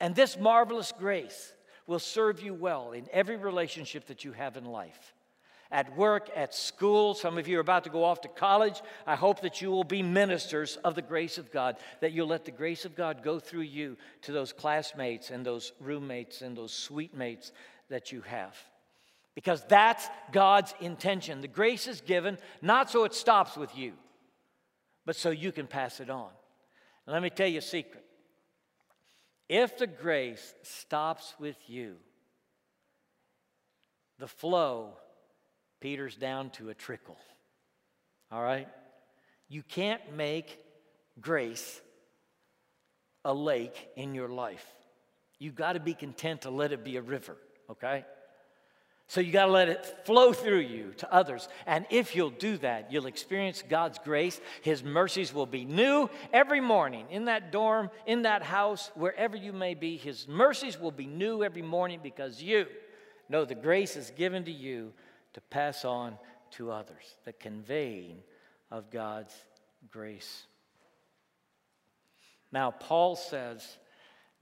And 0.01 0.15
this 0.15 0.39
marvelous 0.39 0.93
grace 0.99 1.53
will 1.87 1.99
serve 1.99 2.43
you 2.43 2.55
well 2.55 2.93
in 2.93 3.07
every 3.13 3.37
relationship 3.37 4.07
that 4.07 4.25
you 4.25 4.33
have 4.33 4.57
in 4.57 4.65
life 4.65 5.15
at 5.71 5.97
work, 5.97 6.29
at 6.35 6.55
school. 6.55 7.15
Some 7.15 7.39
of 7.39 7.47
you 7.47 7.59
are 7.59 7.61
about 7.61 7.85
to 7.85 7.91
go 7.91 8.05
off 8.05 8.21
to 8.23 8.29
college. 8.29 8.83
I 9.07 9.17
hope 9.17 9.41
that 9.41 9.63
you 9.63 9.71
will 9.71 9.85
be 9.85 10.03
ministers 10.03 10.77
of 10.77 10.95
the 10.95 11.03
grace 11.03 11.39
of 11.39 11.53
God, 11.53 11.77
that 12.01 12.13
you'll 12.13 12.27
let 12.27 12.45
the 12.45 12.51
grace 12.51 12.85
of 12.85 12.97
God 12.97 13.23
go 13.23 13.39
through 13.39 13.63
you 13.63 13.97
to 14.23 14.33
those 14.33 14.53
classmates 14.53 15.31
and 15.31 15.45
those 15.45 15.73
roommates 15.81 16.43
and 16.43 16.57
those 16.57 16.73
suite 16.73 17.15
mates 17.15 17.53
that 17.89 18.13
you 18.13 18.21
have. 18.23 18.57
Because 19.35 19.65
that's 19.69 20.09
God's 20.33 20.75
intention. 20.81 21.41
The 21.41 21.49
grace 21.49 21.87
is 21.87 22.01
given 22.01 22.39
not 22.61 22.91
so 22.91 23.05
it 23.05 23.15
stops 23.15 23.57
with 23.57 23.77
you, 23.77 23.93
but 25.07 25.17
so 25.17 25.31
you 25.31 25.53
can 25.53 25.67
pass 25.67 26.01
it 26.01 26.11
on. 26.11 26.31
And 27.07 27.15
let 27.15 27.23
me 27.23 27.31
tell 27.31 27.47
you 27.47 27.59
a 27.59 27.63
secret. 27.63 28.05
If 29.49 29.79
the 29.79 29.87
grace 29.87 30.55
stops 30.63 31.35
with 31.39 31.57
you, 31.69 31.97
the 34.19 34.29
flow 34.29 34.95
peters 35.81 36.17
down 36.17 36.51
to 36.51 36.71
a 36.71 36.75
trickle. 36.75 37.17
All 38.31 38.43
right? 38.43 38.69
You 39.49 39.63
can't 39.63 40.17
make 40.17 40.59
grace 41.21 41.81
a 43.25 43.35
lake 43.35 43.89
in 43.97 44.15
your 44.15 44.29
life. 44.29 44.65
You've 45.39 45.55
got 45.55 45.73
to 45.73 45.81
be 45.81 45.95
content 45.95 46.43
to 46.43 46.51
let 46.51 46.73
it 46.73 46.85
be 46.85 46.97
a 46.97 47.03
river, 47.03 47.37
okay? 47.71 48.05
So 49.09 49.21
you 49.21 49.33
got 49.33 49.47
to 49.47 49.53
let 49.53 49.69
it 49.69 49.85
flow 50.05 50.33
through 50.33 50.61
you 50.61 50.93
to 50.99 51.13
others. 51.13 51.49
And 51.67 51.85
if 51.91 52.15
you'll 52.15 52.31
do 52.31 52.59
that, 52.59 52.93
you'll 52.93 53.07
experience 53.07 53.65
God's 53.69 53.99
grace. 53.99 54.41
His 54.63 54.85
mercies 54.85 55.35
will 55.35 55.47
be 55.47 55.65
new 55.65 56.09
every 56.33 56.61
morning 56.61 57.07
in 57.11 57.25
that 57.25 57.51
dorm, 57.51 57.91
in 58.07 58.23
that 58.23 58.45
house, 58.45 58.93
wherever 58.95 59.37
you 59.37 59.53
may 59.53 59.75
be. 59.75 59.97
His 59.97 60.29
mercies 60.29 60.79
will 60.79 60.93
be 60.93 61.07
new 61.07 61.43
every 61.43 61.63
morning 61.63 61.99
because 62.01 62.41
you 62.41 62.67
know 63.29 63.45
the 63.45 63.57
grace 63.57 63.97
is 63.97 64.13
given 64.13 64.45
to 64.45 64.53
you 64.53 64.93
to 65.35 65.41
pass 65.41 65.85
on 65.85 66.19
to 66.53 66.71
others, 66.71 67.17
the 67.25 67.33
conveying 67.33 68.19
of 68.71 68.91
God's 68.91 69.35
grace. 69.91 70.47
Now, 72.53 72.71
Paul 72.71 73.17
says, 73.17 73.79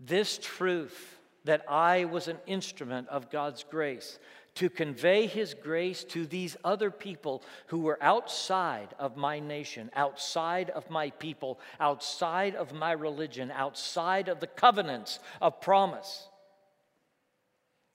This 0.00 0.38
truth 0.38 1.18
that 1.44 1.64
I 1.68 2.04
was 2.06 2.28
an 2.28 2.38
instrument 2.46 3.08
of 3.08 3.30
God's 3.30 3.64
grace 3.64 4.18
to 4.58 4.68
convey 4.68 5.26
his 5.26 5.54
grace 5.54 6.02
to 6.02 6.26
these 6.26 6.56
other 6.64 6.90
people 6.90 7.44
who 7.68 7.78
were 7.78 7.98
outside 8.02 8.88
of 8.98 9.16
my 9.16 9.38
nation, 9.38 9.88
outside 9.94 10.68
of 10.70 10.90
my 10.90 11.10
people, 11.10 11.60
outside 11.78 12.56
of 12.56 12.72
my 12.72 12.90
religion, 12.92 13.52
outside 13.52 14.28
of 14.28 14.40
the 14.40 14.48
covenants 14.48 15.20
of 15.40 15.60
promise. 15.60 16.28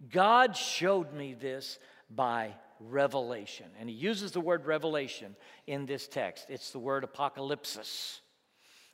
God 0.09 0.55
showed 0.55 1.13
me 1.13 1.33
this 1.33 1.79
by 2.09 2.53
revelation. 2.89 3.67
And 3.79 3.89
he 3.89 3.95
uses 3.95 4.31
the 4.31 4.41
word 4.41 4.65
revelation 4.65 5.35
in 5.67 5.85
this 5.85 6.07
text. 6.07 6.47
It's 6.49 6.71
the 6.71 6.79
word 6.79 7.03
apocalypsis. 7.03 8.19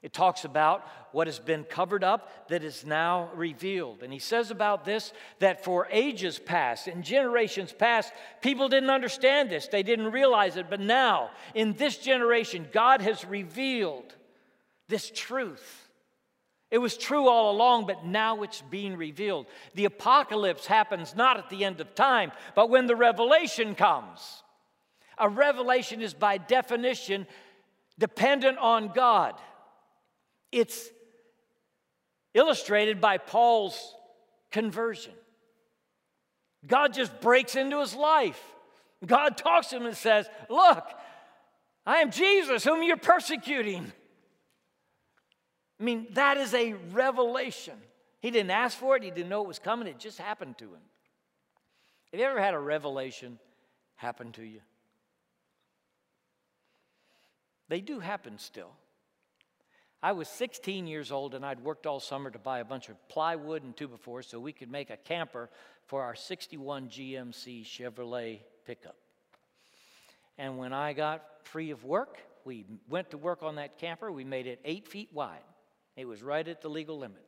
It 0.02 0.14
talks 0.14 0.46
about 0.46 0.88
what 1.12 1.28
has 1.28 1.40
been 1.40 1.66
covered 1.66 2.06
up 2.06 2.48
that 2.48 2.64
is 2.64 2.86
now 2.86 3.30
revealed. 3.36 4.02
And 4.02 4.14
he 4.14 4.20
says 4.20 4.50
about 4.50 4.86
this 4.86 5.12
that 5.40 5.66
for 5.66 5.90
ages 5.92 6.40
past, 6.40 6.88
in 6.88 7.04
generations 7.04 7.74
past, 7.74 8.14
people 8.42 8.70
didn't 8.70 8.92
understand 8.92 9.50
this, 9.50 9.68
they 9.68 9.84
didn't 9.84 10.12
realize 10.12 10.56
it. 10.56 10.70
But 10.70 10.80
now, 10.80 11.32
in 11.54 11.74
this 11.74 11.98
generation, 11.98 12.68
God 12.72 13.02
has 13.02 13.26
revealed 13.26 14.16
this 14.88 15.12
truth. 15.14 15.89
It 16.72 16.78
was 16.78 16.98
true 16.98 17.28
all 17.28 17.52
along, 17.52 17.88
but 17.88 18.06
now 18.06 18.44
it's 18.44 18.62
being 18.62 18.96
revealed. 18.96 19.48
The 19.74 19.86
apocalypse 19.86 20.68
happens 20.68 21.16
not 21.16 21.38
at 21.38 21.50
the 21.50 21.66
end 21.66 21.82
of 21.82 21.96
time, 21.96 22.32
but 22.54 22.70
when 22.70 22.86
the 22.86 22.96
revelation 22.96 23.74
comes. 23.74 24.44
A 25.18 25.28
revelation 25.28 26.02
is 26.02 26.14
by 26.14 26.38
definition 26.38 27.26
dependent 27.98 28.58
on 28.60 28.92
God. 28.94 29.34
It's 30.52 30.90
illustrated 32.34 33.02
by 33.02 33.18
Paul's 33.18 33.96
conversion. 34.52 35.14
God 36.66 36.94
just 36.94 37.20
breaks 37.20 37.56
into 37.56 37.80
his 37.80 37.96
life. 37.96 38.42
God 39.06 39.38
talks 39.38 39.68
to 39.68 39.78
him 39.78 39.86
and 39.86 39.96
says, 39.96 40.28
Look, 40.50 40.86
I 41.86 41.98
am 41.98 42.12
Jesus 42.12 42.64
whom 42.64 42.84
you're 42.84 42.98
persecuting. 42.98 43.92
I 45.80 45.84
mean, 45.84 46.08
that 46.12 46.38
is 46.38 46.54
a 46.54 46.74
revelation. 46.92 47.76
He 48.20 48.32
didn't 48.32 48.52
ask 48.52 48.78
for 48.78 48.98
it, 48.98 49.04
he 49.04 49.12
didn't 49.12 49.30
know 49.30 49.42
it 49.42 49.48
was 49.48 49.60
coming, 49.60 49.88
it 49.88 50.00
just 50.00 50.18
happened 50.18 50.58
to 50.58 50.66
him. 50.66 50.82
Have 52.12 52.20
you 52.20 52.26
ever 52.26 52.42
had 52.42 52.54
a 52.54 52.60
revelation 52.60 53.40
happen 53.96 54.32
to 54.34 54.44
you? 54.44 54.62
They 57.70 57.82
do 57.82 58.00
happen 58.00 58.40
still. 58.40 58.72
I 60.02 60.14
was 60.14 60.28
16 60.30 60.88
years 60.88 61.12
old 61.12 61.36
and 61.36 61.46
I'd 61.46 61.64
worked 61.64 61.86
all 61.86 62.00
summer 62.00 62.32
to 62.32 62.40
buy 62.40 62.60
a 62.60 62.66
bunch 62.66 62.90
of 62.90 62.96
plywood 63.10 63.64
and 63.64 63.76
2x4 63.76 64.26
so 64.26 64.40
we 64.40 64.54
could 64.54 64.72
make 64.72 64.90
a 64.90 64.98
camper 64.98 65.50
for 65.86 66.04
our 66.04 66.16
61 66.16 66.88
GMC 66.88 67.66
Chevrolet 67.66 68.40
pickup. 68.66 68.96
And 70.38 70.58
when 70.58 70.72
I 70.72 70.94
got 70.94 71.24
free 71.44 71.72
of 71.72 71.84
work, 71.84 72.18
we 72.46 72.66
went 72.88 73.12
to 73.12 73.18
work 73.18 73.44
on 73.44 73.56
that 73.56 73.78
camper. 73.78 74.10
We 74.12 74.24
made 74.24 74.48
it 74.48 74.62
eight 74.64 74.88
feet 74.88 75.10
wide. 75.14 75.40
It 76.00 76.08
was 76.08 76.24
right 76.24 76.48
at 76.48 76.62
the 76.62 76.70
legal 76.70 76.98
limit. 76.98 77.26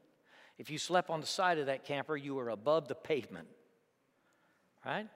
If 0.57 0.69
you 0.69 0.77
slept 0.77 1.09
on 1.09 1.19
the 1.19 1.27
side 1.27 1.57
of 1.57 1.65
that 1.65 1.83
camper, 1.83 2.15
you 2.15 2.35
were 2.35 2.47
above 2.47 2.87
the 2.87 2.95
pavement. 2.95 3.49
Right? 4.85 5.07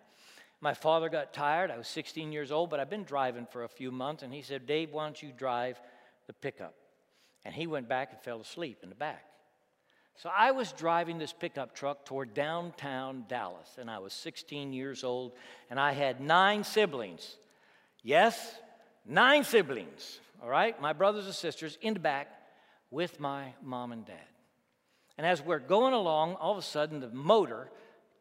My 0.59 0.73
father 0.73 1.07
got 1.07 1.33
tired. 1.33 1.71
I 1.71 1.77
was 1.77 1.87
16 1.87 2.33
years 2.33 2.51
old, 2.51 2.69
but 2.69 2.81
I've 2.81 2.89
been 2.89 3.05
driving 3.05 3.47
for 3.49 3.63
a 3.63 3.69
few 3.69 3.91
months, 3.91 4.23
and 4.23 4.33
he 4.33 4.41
said, 4.41 4.67
Dave, 4.67 4.91
why 4.91 5.05
don't 5.05 5.23
you 5.23 5.31
drive 5.31 5.79
the 6.27 6.33
pickup? 6.33 6.75
And 7.45 7.55
he 7.55 7.65
went 7.65 7.87
back 7.87 8.11
and 8.11 8.21
fell 8.21 8.41
asleep 8.41 8.79
in 8.83 8.89
the 8.89 8.95
back. 8.95 9.23
So 10.17 10.29
I 10.35 10.51
was 10.51 10.73
driving 10.73 11.17
this 11.17 11.31
pickup 11.31 11.73
truck 11.73 12.03
toward 12.03 12.33
downtown 12.33 13.23
Dallas, 13.29 13.77
and 13.79 13.89
I 13.89 13.99
was 13.99 14.11
16 14.11 14.73
years 14.73 15.05
old, 15.05 15.31
and 15.69 15.79
I 15.79 15.93
had 15.93 16.19
nine 16.19 16.65
siblings. 16.65 17.37
Yes, 18.03 18.55
nine 19.05 19.45
siblings, 19.45 20.19
all 20.43 20.49
right? 20.49 20.79
My 20.81 20.91
brothers 20.91 21.25
and 21.25 21.33
sisters 21.33 21.77
in 21.81 21.93
the 21.93 21.99
back 22.01 22.27
with 22.91 23.19
my 23.19 23.53
mom 23.63 23.91
and 23.91 24.05
dad. 24.05 24.15
And 25.17 25.25
as 25.25 25.41
we're 25.41 25.59
going 25.59 25.93
along, 25.93 26.35
all 26.35 26.51
of 26.51 26.57
a 26.57 26.61
sudden 26.61 26.99
the 26.99 27.09
motor 27.09 27.69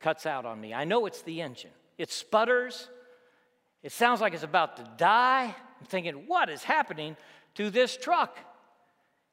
cuts 0.01 0.27
out 0.27 0.45
on 0.45 0.61
me. 0.61 0.73
I 0.75 0.85
know 0.85 1.07
it's 1.07 1.23
the 1.23 1.41
engine. 1.41 1.71
It 1.99 2.11
sputters. 2.11 2.89
It 3.83 3.93
sounds 3.93 4.21
like 4.21 4.35
it's 4.35 4.43
about 4.43 4.77
to 4.77 4.89
die. 4.97 5.55
I'm 5.81 5.87
thinking, 5.87 6.25
what 6.27 6.49
is 6.49 6.63
happening 6.63 7.17
to 7.55 7.71
this 7.71 7.97
truck? 7.97 8.39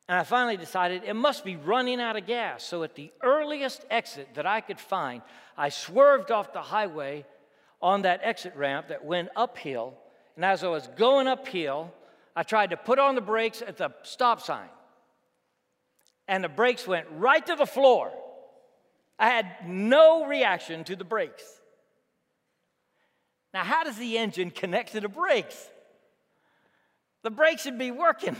And 0.08 0.18
I 0.18 0.24
finally 0.24 0.58
decided 0.58 1.04
it 1.06 1.14
must 1.16 1.46
be 1.46 1.56
running 1.56 2.02
out 2.02 2.18
of 2.18 2.26
gas. 2.26 2.64
So 2.64 2.84
at 2.84 2.96
the 2.96 3.12
earliest 3.22 3.86
exit 3.90 4.30
that 4.34 4.46
I 4.46 4.60
could 4.60 4.80
find, 4.80 5.22
I 5.58 5.70
swerved 5.70 6.32
off 6.32 6.52
the 6.52 6.62
highway 6.62 7.26
on 7.82 8.02
that 8.02 8.20
exit 8.24 8.54
ramp 8.56 8.90
that 8.90 9.06
went 9.06 9.30
uphill. 9.36 9.94
And 10.36 10.44
as 10.44 10.64
I 10.64 10.68
was 10.68 10.88
going 10.98 11.28
uphill, 11.28 11.94
I 12.36 12.44
tried 12.44 12.72
to 12.72 12.78
put 12.78 13.00
on 13.00 13.16
the 13.16 13.22
brakes 13.22 13.62
at 13.62 13.78
the 13.78 13.94
stop 14.04 14.42
sign, 14.42 14.70
and 16.32 16.42
the 16.42 16.50
brakes 16.50 16.88
went 16.88 17.08
right 17.18 17.46
to 17.46 17.58
the 17.58 17.66
floor. 17.66 18.10
I 19.20 19.28
had 19.28 19.68
no 19.68 20.26
reaction 20.26 20.86
to 20.86 20.96
the 20.96 21.04
brakes. 21.04 21.44
Now, 23.54 23.66
how 23.66 23.84
does 23.84 23.98
the 23.98 24.18
engine 24.18 24.50
connect 24.50 24.94
to 24.94 25.02
the 25.02 25.10
brakes? 25.10 25.70
The 27.24 27.32
brakes 27.32 27.64
should 27.64 27.78
be 27.78 27.92
working, 27.92 28.38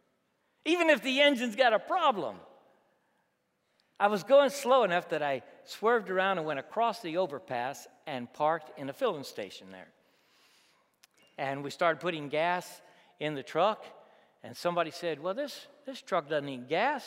even 0.64 0.90
if 0.90 1.02
the 1.02 1.22
engine's 1.22 1.56
got 1.56 1.72
a 1.72 1.80
problem. 1.80 2.36
I 3.98 4.06
was 4.06 4.22
going 4.22 4.50
slow 4.50 4.84
enough 4.84 5.08
that 5.08 5.22
I 5.22 5.42
swerved 5.64 6.10
around 6.10 6.38
and 6.38 6.46
went 6.46 6.60
across 6.60 7.02
the 7.02 7.16
overpass 7.16 7.88
and 8.06 8.32
parked 8.32 8.78
in 8.78 8.88
a 8.88 8.92
filling 8.92 9.24
station 9.24 9.66
there. 9.72 9.88
And 11.36 11.64
we 11.64 11.70
started 11.70 11.98
putting 11.98 12.28
gas 12.28 12.80
in 13.18 13.34
the 13.34 13.42
truck, 13.42 13.84
and 14.44 14.56
somebody 14.56 14.92
said, 14.92 15.18
Well, 15.18 15.34
this, 15.34 15.66
this 15.84 16.00
truck 16.00 16.28
doesn't 16.28 16.46
need 16.46 16.68
gas. 16.68 17.04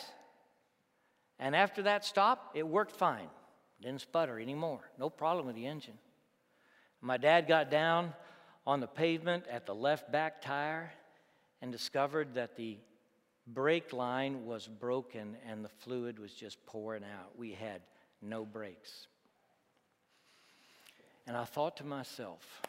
And 1.39 1.55
after 1.55 1.83
that 1.83 2.03
stop, 2.03 2.51
it 2.55 2.67
worked 2.67 2.91
fine. 2.91 3.27
Didn't 3.81 4.01
sputter 4.01 4.39
anymore. 4.39 4.79
No 4.97 5.09
problem 5.09 5.45
with 5.45 5.55
the 5.55 5.67
engine. 5.67 5.97
My 7.01 7.17
dad 7.17 7.47
got 7.47 7.69
down 7.69 8.13
on 8.65 8.79
the 8.79 8.87
pavement 8.87 9.45
at 9.49 9.65
the 9.65 9.75
left 9.75 10.11
back 10.11 10.41
tire 10.41 10.91
and 11.61 11.71
discovered 11.71 12.33
that 12.33 12.55
the 12.55 12.77
brake 13.47 13.93
line 13.93 14.45
was 14.45 14.67
broken 14.67 15.37
and 15.47 15.63
the 15.63 15.69
fluid 15.69 16.19
was 16.19 16.33
just 16.33 16.63
pouring 16.65 17.03
out. 17.03 17.37
We 17.37 17.51
had 17.51 17.81
no 18.21 18.45
brakes. 18.45 19.07
And 21.27 21.37
I 21.37 21.43
thought 21.43 21.77
to 21.77 21.85
myself, 21.85 22.61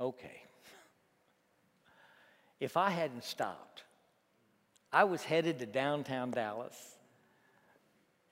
okay, 0.00 0.42
if 2.60 2.76
I 2.76 2.90
hadn't 2.90 3.24
stopped, 3.24 3.84
I 4.92 5.04
was 5.04 5.22
headed 5.22 5.58
to 5.58 5.66
downtown 5.66 6.30
Dallas. 6.30 6.97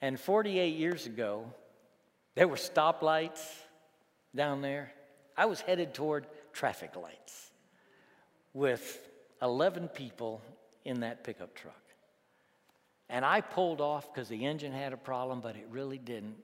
And 0.01 0.19
48 0.19 0.77
years 0.77 1.07
ago, 1.07 1.45
there 2.35 2.49
were 2.49 2.57
stoplights 2.57 3.43
down 4.35 4.61
there. 4.61 4.93
I 5.37 5.47
was 5.47 5.61
headed 5.61 5.95
toward 5.95 6.27
traffic 6.53 6.97
lights 6.97 7.51
with 8.53 9.09
11 9.43 9.89
people 9.89 10.43
in 10.85 11.01
that 11.01 11.25
pickup 11.25 11.55
truck. 11.55 11.75
And 13.09 13.25
I 13.25 13.41
pulled 13.41 13.81
off 13.81 14.13
because 14.13 14.29
the 14.29 14.47
engine 14.47 14.73
had 14.73 14.93
a 14.93 14.97
problem, 14.97 15.41
but 15.41 15.57
it 15.57 15.67
really 15.71 15.99
didn't. 15.99 16.37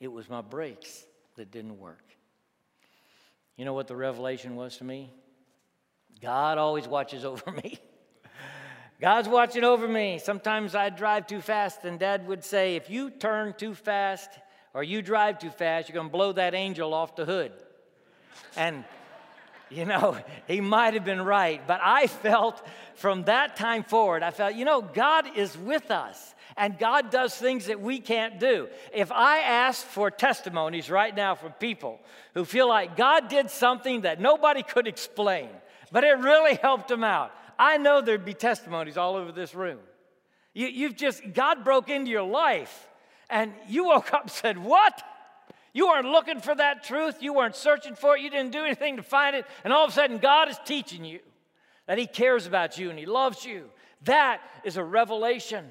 It 0.00 0.08
was 0.08 0.28
my 0.28 0.40
brakes 0.40 1.04
that 1.36 1.50
didn't 1.50 1.78
work. 1.78 2.04
You 3.56 3.64
know 3.64 3.72
what 3.72 3.88
the 3.88 3.96
revelation 3.96 4.56
was 4.56 4.76
to 4.78 4.84
me? 4.84 5.12
God 6.20 6.58
always 6.58 6.86
watches 6.86 7.24
over 7.24 7.50
me. 7.64 7.78
God's 9.00 9.28
watching 9.28 9.64
over 9.64 9.88
me. 9.88 10.18
Sometimes 10.18 10.74
I'd 10.74 10.96
drive 10.96 11.26
too 11.26 11.40
fast, 11.40 11.84
and 11.84 11.98
Dad 11.98 12.26
would 12.26 12.44
say, 12.44 12.76
If 12.76 12.88
you 12.90 13.10
turn 13.10 13.54
too 13.56 13.74
fast 13.74 14.30
or 14.72 14.82
you 14.82 15.02
drive 15.02 15.38
too 15.38 15.50
fast, 15.50 15.88
you're 15.88 15.94
going 15.94 16.08
to 16.08 16.12
blow 16.12 16.32
that 16.32 16.54
angel 16.54 16.94
off 16.94 17.16
the 17.16 17.24
hood. 17.24 17.52
And 18.56 18.84
you 19.70 19.84
know, 19.84 20.16
he 20.46 20.60
might 20.60 20.94
have 20.94 21.04
been 21.04 21.22
right, 21.22 21.66
but 21.66 21.80
I 21.82 22.06
felt 22.06 22.64
from 22.94 23.24
that 23.24 23.56
time 23.56 23.82
forward, 23.82 24.22
I 24.22 24.30
felt, 24.30 24.54
you 24.54 24.64
know, 24.64 24.80
God 24.80 25.36
is 25.36 25.56
with 25.58 25.90
us 25.90 26.34
and 26.56 26.78
God 26.78 27.10
does 27.10 27.34
things 27.34 27.66
that 27.66 27.80
we 27.80 27.98
can't 27.98 28.38
do. 28.38 28.68
If 28.92 29.10
I 29.10 29.40
asked 29.40 29.86
for 29.86 30.10
testimonies 30.10 30.88
right 30.88 31.14
now 31.14 31.34
from 31.34 31.52
people 31.52 32.00
who 32.34 32.44
feel 32.44 32.68
like 32.68 32.96
God 32.96 33.28
did 33.28 33.50
something 33.50 34.02
that 34.02 34.20
nobody 34.20 34.62
could 34.62 34.86
explain, 34.86 35.48
but 35.90 36.04
it 36.04 36.18
really 36.18 36.54
helped 36.62 36.88
them 36.88 37.02
out, 37.04 37.32
I 37.58 37.76
know 37.76 38.00
there'd 38.00 38.24
be 38.24 38.34
testimonies 38.34 38.96
all 38.96 39.16
over 39.16 39.32
this 39.32 39.54
room. 39.54 39.78
You, 40.52 40.68
you've 40.68 40.96
just, 40.96 41.22
God 41.32 41.64
broke 41.64 41.90
into 41.90 42.10
your 42.10 42.22
life 42.22 42.88
and 43.28 43.52
you 43.68 43.84
woke 43.84 44.12
up 44.12 44.22
and 44.22 44.30
said, 44.30 44.58
What? 44.58 45.02
You 45.72 45.88
weren't 45.88 46.06
looking 46.06 46.40
for 46.40 46.54
that 46.54 46.84
truth. 46.84 47.16
You 47.20 47.34
weren't 47.34 47.56
searching 47.56 47.96
for 47.96 48.16
it. 48.16 48.22
You 48.22 48.30
didn't 48.30 48.52
do 48.52 48.64
anything 48.64 48.96
to 48.96 49.02
find 49.02 49.34
it. 49.34 49.44
And 49.64 49.72
all 49.72 49.84
of 49.84 49.90
a 49.90 49.92
sudden, 49.92 50.18
God 50.18 50.48
is 50.48 50.56
teaching 50.64 51.04
you 51.04 51.18
that 51.86 51.98
He 51.98 52.06
cares 52.06 52.46
about 52.46 52.78
you 52.78 52.90
and 52.90 52.98
He 52.98 53.06
loves 53.06 53.44
you. 53.44 53.64
That 54.02 54.40
is 54.62 54.76
a 54.76 54.84
revelation. 54.84 55.66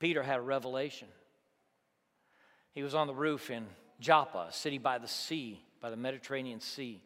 Peter 0.00 0.22
had 0.22 0.38
a 0.38 0.42
revelation. 0.42 1.08
He 2.72 2.82
was 2.82 2.94
on 2.94 3.06
the 3.06 3.14
roof 3.14 3.50
in 3.50 3.66
Joppa, 4.00 4.48
a 4.50 4.52
city 4.52 4.76
by 4.76 4.98
the 4.98 5.08
sea, 5.08 5.62
by 5.80 5.88
the 5.88 5.96
Mediterranean 5.96 6.60
Sea. 6.60 7.00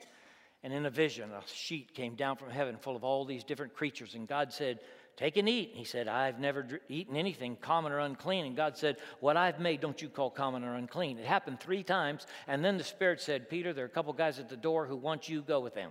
And 0.63 0.73
in 0.73 0.87
a 0.87 0.91
vision, 0.91 1.31
a 1.31 1.43
sheet 1.47 1.95
came 1.95 2.17
down 2.17 2.37
from 2.37 2.51
heaven 2.51 2.77
full 2.81 2.97
of 2.97 3.05
all 3.05 3.25
these 3.25 3.45
different 3.45 3.75
creatures. 3.75 4.15
And 4.15 4.27
God 4.27 4.53
said, 4.53 4.81
Take 5.17 5.37
and 5.37 5.49
eat. 5.49 5.73
He 5.75 5.83
said, 5.83 6.07
I've 6.07 6.39
never 6.39 6.81
eaten 6.89 7.17
anything 7.17 7.57
common 7.57 7.91
or 7.91 7.99
unclean. 7.99 8.47
And 8.47 8.55
God 8.57 8.77
said, 8.77 8.99
What 9.19 9.37
I've 9.37 9.59
made, 9.59 9.81
don't 9.81 10.01
you 10.01 10.09
call 10.09 10.31
common 10.31 10.63
or 10.63 10.77
unclean. 10.77 11.19
It 11.19 11.27
happened 11.27 11.59
three 11.59 11.83
times. 11.83 12.25
And 12.47 12.65
then 12.65 12.79
the 12.79 12.85
Spirit 12.85 13.21
said, 13.21 13.51
Peter, 13.51 13.73
there 13.73 13.85
are 13.85 13.89
a 13.89 13.91
couple 13.91 14.13
guys 14.13 14.39
at 14.39 14.49
the 14.49 14.57
door 14.57 14.87
who 14.87 14.97
want 14.97 15.29
you 15.29 15.43
go 15.43 15.59
with 15.59 15.75
them. 15.75 15.91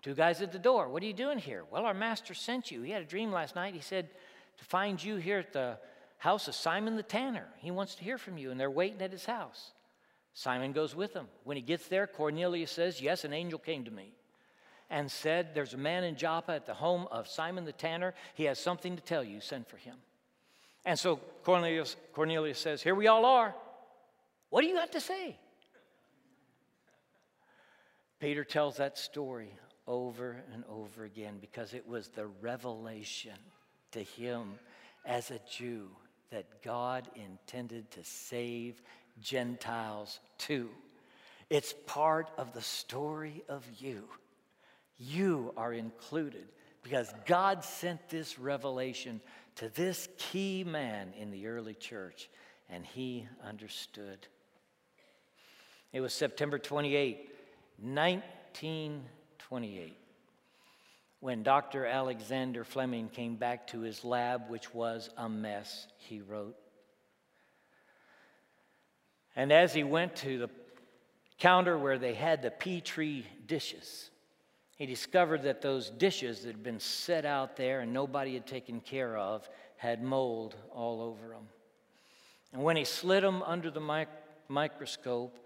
Two 0.00 0.14
guys 0.14 0.40
at 0.40 0.52
the 0.52 0.58
door. 0.58 0.88
What 0.88 1.02
are 1.02 1.06
you 1.06 1.12
doing 1.12 1.38
here? 1.38 1.64
Well, 1.70 1.84
our 1.84 1.92
master 1.92 2.32
sent 2.32 2.70
you. 2.70 2.80
He 2.82 2.90
had 2.90 3.02
a 3.02 3.06
dream 3.06 3.32
last 3.32 3.54
night. 3.54 3.74
He 3.74 3.80
said 3.80 4.08
to 4.58 4.64
find 4.64 5.02
you 5.02 5.16
here 5.16 5.40
at 5.40 5.52
the 5.52 5.78
house 6.18 6.48
of 6.48 6.54
Simon 6.54 6.96
the 6.96 7.02
tanner. 7.02 7.48
He 7.58 7.70
wants 7.70 7.96
to 7.96 8.04
hear 8.04 8.16
from 8.16 8.38
you, 8.38 8.50
and 8.50 8.58
they're 8.58 8.70
waiting 8.70 9.02
at 9.02 9.12
his 9.12 9.26
house. 9.26 9.72
Simon 10.36 10.72
goes 10.72 10.94
with 10.94 11.14
him. 11.14 11.28
When 11.44 11.56
he 11.56 11.62
gets 11.62 11.88
there, 11.88 12.06
Cornelius 12.06 12.70
says, 12.70 13.00
Yes, 13.00 13.24
an 13.24 13.32
angel 13.32 13.58
came 13.58 13.84
to 13.84 13.90
me 13.90 14.12
and 14.90 15.10
said, 15.10 15.54
There's 15.54 15.72
a 15.72 15.78
man 15.78 16.04
in 16.04 16.14
Joppa 16.14 16.52
at 16.52 16.66
the 16.66 16.74
home 16.74 17.08
of 17.10 17.26
Simon 17.26 17.64
the 17.64 17.72
tanner. 17.72 18.12
He 18.34 18.44
has 18.44 18.58
something 18.58 18.96
to 18.96 19.02
tell 19.02 19.24
you. 19.24 19.40
Send 19.40 19.66
for 19.66 19.78
him. 19.78 19.96
And 20.84 20.98
so 20.98 21.16
Cornelius, 21.42 21.96
Cornelius 22.12 22.58
says, 22.58 22.82
Here 22.82 22.94
we 22.94 23.06
all 23.06 23.24
are. 23.24 23.54
What 24.50 24.60
do 24.60 24.66
you 24.66 24.74
got 24.74 24.92
to 24.92 25.00
say? 25.00 25.38
Peter 28.20 28.44
tells 28.44 28.76
that 28.76 28.98
story 28.98 29.54
over 29.86 30.36
and 30.52 30.64
over 30.68 31.04
again 31.04 31.38
because 31.40 31.72
it 31.72 31.88
was 31.88 32.08
the 32.08 32.26
revelation 32.42 33.38
to 33.92 34.02
him 34.02 34.58
as 35.06 35.30
a 35.30 35.40
Jew 35.50 35.88
that 36.30 36.62
God 36.62 37.08
intended 37.14 37.90
to 37.92 38.04
save 38.04 38.82
Gentiles 39.20 40.20
too. 40.38 40.70
It's 41.48 41.74
part 41.86 42.30
of 42.36 42.52
the 42.52 42.62
story 42.62 43.44
of 43.48 43.64
you. 43.78 44.08
You 44.98 45.52
are 45.56 45.72
included 45.72 46.48
because 46.82 47.12
God 47.24 47.64
sent 47.64 48.08
this 48.08 48.38
revelation 48.38 49.20
to 49.56 49.68
this 49.70 50.08
key 50.18 50.64
man 50.64 51.12
in 51.18 51.30
the 51.30 51.46
early 51.46 51.74
church, 51.74 52.28
and 52.68 52.84
he 52.84 53.26
understood. 53.46 54.26
It 55.92 56.00
was 56.00 56.12
September 56.12 56.58
28, 56.58 57.30
1928, 57.80 59.96
when 61.20 61.42
Dr. 61.42 61.86
Alexander 61.86 62.64
Fleming 62.64 63.08
came 63.08 63.36
back 63.36 63.68
to 63.68 63.80
his 63.80 64.04
lab, 64.04 64.48
which 64.48 64.74
was 64.74 65.08
a 65.16 65.28
mess, 65.28 65.86
he 65.98 66.20
wrote. 66.20 66.56
And 69.36 69.52
as 69.52 69.74
he 69.74 69.84
went 69.84 70.16
to 70.16 70.38
the 70.38 70.50
counter 71.38 71.76
where 71.76 71.98
they 71.98 72.14
had 72.14 72.40
the 72.40 72.50
Petri 72.50 73.26
dishes, 73.46 74.10
he 74.76 74.86
discovered 74.86 75.42
that 75.42 75.60
those 75.60 75.90
dishes 75.90 76.40
that 76.40 76.48
had 76.48 76.62
been 76.62 76.80
set 76.80 77.24
out 77.24 77.56
there 77.56 77.80
and 77.80 77.92
nobody 77.92 78.34
had 78.34 78.46
taken 78.46 78.80
care 78.80 79.16
of 79.16 79.48
had 79.76 80.02
mold 80.02 80.56
all 80.72 81.02
over 81.02 81.28
them. 81.28 81.48
And 82.52 82.62
when 82.62 82.76
he 82.76 82.84
slid 82.84 83.22
them 83.22 83.42
under 83.42 83.70
the 83.70 83.80
mic- 83.80 84.08
microscope, 84.48 85.38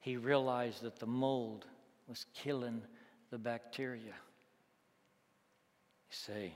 he 0.00 0.16
realized 0.16 0.82
that 0.82 0.98
the 0.98 1.06
mold 1.06 1.66
was 2.08 2.26
killing 2.34 2.82
the 3.30 3.38
bacteria. 3.38 4.14
You 6.08 6.10
say, 6.10 6.52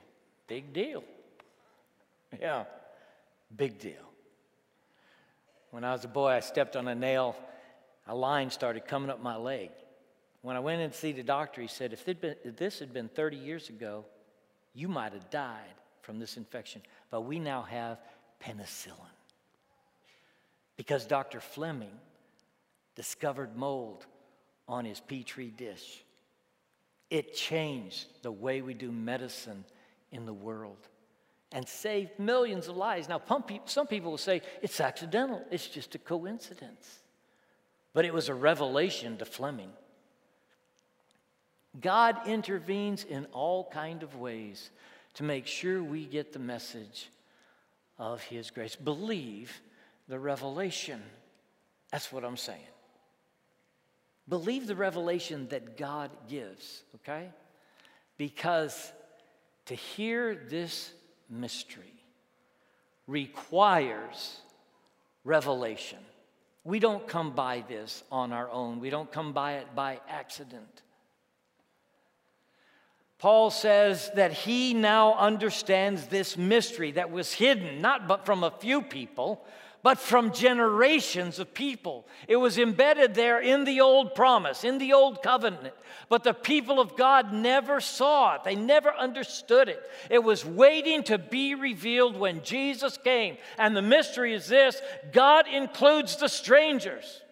big 0.46 0.72
deal. 0.72 1.04
Yeah, 2.40 2.64
big 3.56 3.78
deal. 3.78 4.09
When 5.70 5.84
I 5.84 5.92
was 5.92 6.04
a 6.04 6.08
boy, 6.08 6.28
I 6.28 6.40
stepped 6.40 6.76
on 6.76 6.88
a 6.88 6.94
nail, 6.94 7.36
a 8.06 8.14
line 8.14 8.50
started 8.50 8.86
coming 8.86 9.10
up 9.10 9.22
my 9.22 9.36
leg. 9.36 9.70
When 10.42 10.56
I 10.56 10.60
went 10.60 10.80
in 10.80 10.90
to 10.90 10.96
see 10.96 11.12
the 11.12 11.22
doctor, 11.22 11.60
he 11.60 11.68
said, 11.68 11.92
if, 11.92 12.04
been, 12.04 12.34
if 12.44 12.56
this 12.56 12.78
had 12.78 12.92
been 12.92 13.08
30 13.08 13.36
years 13.36 13.68
ago, 13.68 14.04
you 14.74 14.88
might 14.88 15.12
have 15.12 15.30
died 15.30 15.74
from 16.02 16.18
this 16.18 16.36
infection. 16.36 16.82
But 17.10 17.22
we 17.22 17.38
now 17.38 17.62
have 17.62 17.98
penicillin. 18.42 18.96
Because 20.76 21.04
Dr. 21.06 21.40
Fleming 21.40 21.92
discovered 22.96 23.56
mold 23.56 24.06
on 24.66 24.84
his 24.84 25.00
Petri 25.00 25.48
dish. 25.48 26.02
It 27.10 27.34
changed 27.34 28.06
the 28.22 28.32
way 28.32 28.62
we 28.62 28.72
do 28.72 28.90
medicine 28.90 29.64
in 30.10 30.26
the 30.26 30.32
world 30.32 30.88
and 31.52 31.66
saved 31.66 32.18
millions 32.18 32.68
of 32.68 32.76
lives. 32.76 33.08
Now, 33.08 33.20
some 33.64 33.86
people 33.86 34.10
will 34.10 34.18
say 34.18 34.42
it's 34.62 34.80
accidental, 34.80 35.44
it's 35.50 35.66
just 35.66 35.94
a 35.94 35.98
coincidence. 35.98 37.00
But 37.92 38.04
it 38.04 38.14
was 38.14 38.28
a 38.28 38.34
revelation 38.34 39.16
to 39.18 39.24
Fleming. 39.24 39.72
God 41.80 42.26
intervenes 42.26 43.04
in 43.04 43.26
all 43.32 43.68
kind 43.72 44.02
of 44.02 44.16
ways 44.16 44.70
to 45.14 45.22
make 45.24 45.46
sure 45.46 45.82
we 45.82 46.04
get 46.04 46.32
the 46.32 46.38
message 46.38 47.10
of 47.98 48.22
his 48.22 48.50
grace. 48.50 48.76
Believe 48.76 49.60
the 50.08 50.18
revelation. 50.18 51.02
That's 51.92 52.12
what 52.12 52.24
I'm 52.24 52.36
saying. 52.36 52.60
Believe 54.28 54.66
the 54.66 54.76
revelation 54.76 55.48
that 55.48 55.76
God 55.76 56.10
gives, 56.28 56.84
okay? 56.96 57.30
Because 58.16 58.92
to 59.66 59.74
hear 59.74 60.34
this 60.34 60.92
mystery 61.30 61.94
requires 63.06 64.40
revelation. 65.24 65.98
We 66.64 66.78
don't 66.78 67.06
come 67.06 67.32
by 67.32 67.64
this 67.68 68.02
on 68.12 68.32
our 68.32 68.50
own, 68.50 68.80
we 68.80 68.90
don't 68.90 69.10
come 69.10 69.32
by 69.32 69.54
it 69.54 69.74
by 69.74 70.00
accident. 70.08 70.82
Paul 73.18 73.50
says 73.50 74.10
that 74.14 74.32
he 74.32 74.72
now 74.72 75.14
understands 75.14 76.06
this 76.06 76.38
mystery 76.38 76.92
that 76.92 77.10
was 77.10 77.34
hidden 77.34 77.82
not 77.82 78.08
but 78.08 78.24
from 78.24 78.42
a 78.42 78.50
few 78.50 78.80
people, 78.80 79.44
but 79.82 79.98
from 79.98 80.32
generations 80.32 81.38
of 81.38 81.54
people. 81.54 82.06
It 82.28 82.36
was 82.36 82.58
embedded 82.58 83.14
there 83.14 83.40
in 83.40 83.64
the 83.64 83.80
old 83.80 84.14
promise, 84.14 84.64
in 84.64 84.78
the 84.78 84.92
old 84.92 85.22
covenant. 85.22 85.74
But 86.08 86.24
the 86.24 86.34
people 86.34 86.80
of 86.80 86.96
God 86.96 87.32
never 87.32 87.80
saw 87.80 88.34
it, 88.34 88.44
they 88.44 88.56
never 88.56 88.92
understood 88.92 89.68
it. 89.68 89.82
It 90.10 90.22
was 90.22 90.44
waiting 90.44 91.02
to 91.04 91.18
be 91.18 91.54
revealed 91.54 92.16
when 92.16 92.42
Jesus 92.42 92.98
came. 92.98 93.36
And 93.58 93.76
the 93.76 93.82
mystery 93.82 94.34
is 94.34 94.48
this 94.48 94.80
God 95.12 95.46
includes 95.48 96.16
the 96.16 96.28
strangers 96.28 97.22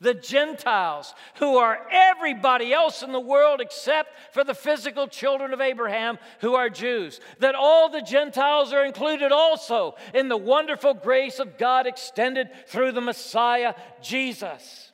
the 0.00 0.14
Gentiles, 0.14 1.14
who 1.36 1.58
are 1.58 1.86
everybody 1.90 2.72
else 2.72 3.02
in 3.02 3.12
the 3.12 3.20
world 3.20 3.60
except 3.60 4.10
for 4.32 4.44
the 4.44 4.54
physical 4.54 5.06
children 5.06 5.52
of 5.52 5.60
Abraham 5.60 6.18
who 6.40 6.54
are 6.54 6.70
Jews. 6.70 7.20
That 7.38 7.54
all 7.54 7.90
the 7.90 8.00
Gentiles 8.00 8.72
are 8.72 8.84
included 8.84 9.30
also 9.30 9.96
in 10.14 10.28
the 10.28 10.36
wonderful 10.36 10.94
grace 10.94 11.38
of 11.38 11.58
God 11.58 11.86
extended 11.86 12.48
through 12.66 12.92
the 12.92 13.00
Messiah, 13.00 13.74
Jesus. 14.00 14.92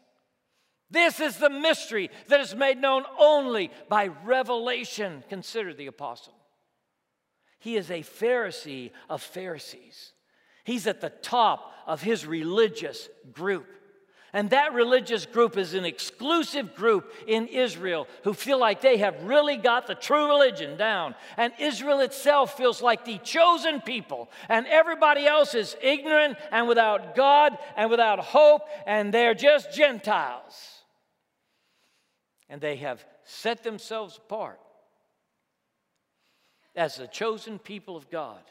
This 0.90 1.20
is 1.20 1.36
the 1.36 1.50
mystery 1.50 2.10
that 2.28 2.40
is 2.40 2.54
made 2.54 2.78
known 2.78 3.04
only 3.18 3.70
by 3.88 4.08
revelation. 4.24 5.24
Consider 5.28 5.74
the 5.74 5.86
apostle. 5.86 6.34
He 7.58 7.76
is 7.76 7.90
a 7.90 8.02
Pharisee 8.02 8.92
of 9.08 9.22
Pharisees. 9.22 10.12
He's 10.64 10.86
at 10.86 11.00
the 11.00 11.10
top 11.10 11.72
of 11.86 12.02
his 12.02 12.26
religious 12.26 13.08
group. 13.32 13.66
And 14.32 14.50
that 14.50 14.74
religious 14.74 15.24
group 15.24 15.56
is 15.56 15.74
an 15.74 15.84
exclusive 15.84 16.74
group 16.74 17.12
in 17.26 17.46
Israel 17.46 18.08
who 18.24 18.34
feel 18.34 18.58
like 18.58 18.80
they 18.80 18.98
have 18.98 19.22
really 19.22 19.56
got 19.56 19.86
the 19.86 19.94
true 19.94 20.28
religion 20.28 20.76
down. 20.76 21.14
And 21.36 21.52
Israel 21.58 22.00
itself 22.00 22.56
feels 22.56 22.82
like 22.82 23.04
the 23.04 23.18
chosen 23.18 23.80
people. 23.80 24.28
And 24.48 24.66
everybody 24.66 25.26
else 25.26 25.54
is 25.54 25.76
ignorant 25.80 26.36
and 26.50 26.68
without 26.68 27.14
God 27.14 27.56
and 27.76 27.90
without 27.90 28.18
hope, 28.18 28.62
and 28.86 29.14
they're 29.14 29.34
just 29.34 29.72
Gentiles. 29.72 30.82
And 32.48 32.60
they 32.60 32.76
have 32.76 33.04
set 33.24 33.62
themselves 33.62 34.16
apart 34.18 34.60
as 36.74 36.96
the 36.96 37.06
chosen 37.06 37.58
people 37.58 37.96
of 37.96 38.10
God. 38.10 38.42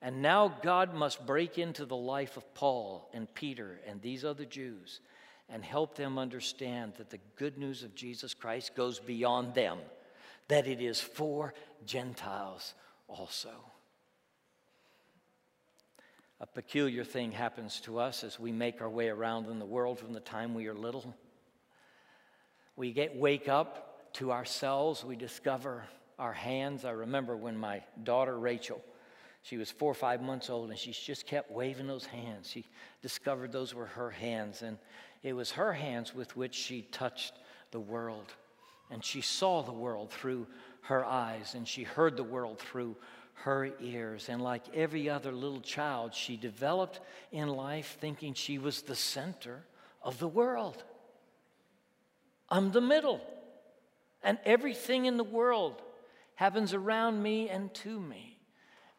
And 0.00 0.22
now 0.22 0.54
God 0.62 0.94
must 0.94 1.26
break 1.26 1.58
into 1.58 1.84
the 1.84 1.96
life 1.96 2.36
of 2.36 2.54
Paul 2.54 3.10
and 3.12 3.32
Peter 3.34 3.80
and 3.86 4.00
these 4.00 4.24
other 4.24 4.44
Jews 4.44 5.00
and 5.48 5.64
help 5.64 5.96
them 5.96 6.18
understand 6.18 6.92
that 6.98 7.10
the 7.10 7.18
good 7.36 7.58
news 7.58 7.82
of 7.82 7.94
Jesus 7.94 8.34
Christ 8.34 8.76
goes 8.76 9.00
beyond 9.00 9.54
them, 9.54 9.78
that 10.48 10.66
it 10.66 10.80
is 10.80 11.00
for 11.00 11.54
Gentiles 11.84 12.74
also. 13.08 13.50
A 16.40 16.46
peculiar 16.46 17.02
thing 17.02 17.32
happens 17.32 17.80
to 17.80 17.98
us 17.98 18.22
as 18.22 18.38
we 18.38 18.52
make 18.52 18.80
our 18.80 18.90
way 18.90 19.08
around 19.08 19.48
in 19.48 19.58
the 19.58 19.66
world 19.66 19.98
from 19.98 20.12
the 20.12 20.20
time 20.20 20.54
we 20.54 20.68
are 20.68 20.74
little. 20.74 21.12
We 22.76 22.92
get 22.92 23.16
wake 23.16 23.48
up 23.48 24.12
to 24.14 24.30
ourselves, 24.30 25.04
we 25.04 25.16
discover 25.16 25.84
our 26.18 26.32
hands. 26.32 26.84
I 26.84 26.90
remember 26.90 27.36
when 27.36 27.56
my 27.56 27.82
daughter 28.04 28.38
Rachel 28.38 28.80
she 29.42 29.56
was 29.56 29.70
four 29.70 29.90
or 29.90 29.94
five 29.94 30.20
months 30.20 30.50
old, 30.50 30.70
and 30.70 30.78
she 30.78 30.92
just 30.92 31.26
kept 31.26 31.50
waving 31.50 31.86
those 31.86 32.06
hands. 32.06 32.50
She 32.50 32.64
discovered 33.02 33.52
those 33.52 33.74
were 33.74 33.86
her 33.86 34.10
hands, 34.10 34.62
and 34.62 34.78
it 35.22 35.32
was 35.32 35.52
her 35.52 35.72
hands 35.72 36.14
with 36.14 36.36
which 36.36 36.54
she 36.54 36.82
touched 36.82 37.32
the 37.70 37.80
world. 37.80 38.32
And 38.90 39.04
she 39.04 39.20
saw 39.20 39.62
the 39.62 39.72
world 39.72 40.10
through 40.10 40.46
her 40.82 41.04
eyes, 41.04 41.54
and 41.54 41.66
she 41.66 41.82
heard 41.82 42.16
the 42.16 42.24
world 42.24 42.58
through 42.58 42.96
her 43.34 43.70
ears. 43.80 44.28
And 44.28 44.42
like 44.42 44.62
every 44.74 45.08
other 45.08 45.32
little 45.32 45.60
child, 45.60 46.14
she 46.14 46.36
developed 46.36 47.00
in 47.30 47.48
life 47.48 47.96
thinking 48.00 48.34
she 48.34 48.58
was 48.58 48.82
the 48.82 48.94
center 48.94 49.62
of 50.02 50.18
the 50.18 50.28
world. 50.28 50.82
I'm 52.48 52.72
the 52.72 52.80
middle, 52.80 53.20
and 54.22 54.38
everything 54.44 55.04
in 55.04 55.16
the 55.16 55.24
world 55.24 55.82
happens 56.34 56.72
around 56.72 57.22
me 57.22 57.48
and 57.48 57.72
to 57.74 58.00
me. 58.00 58.37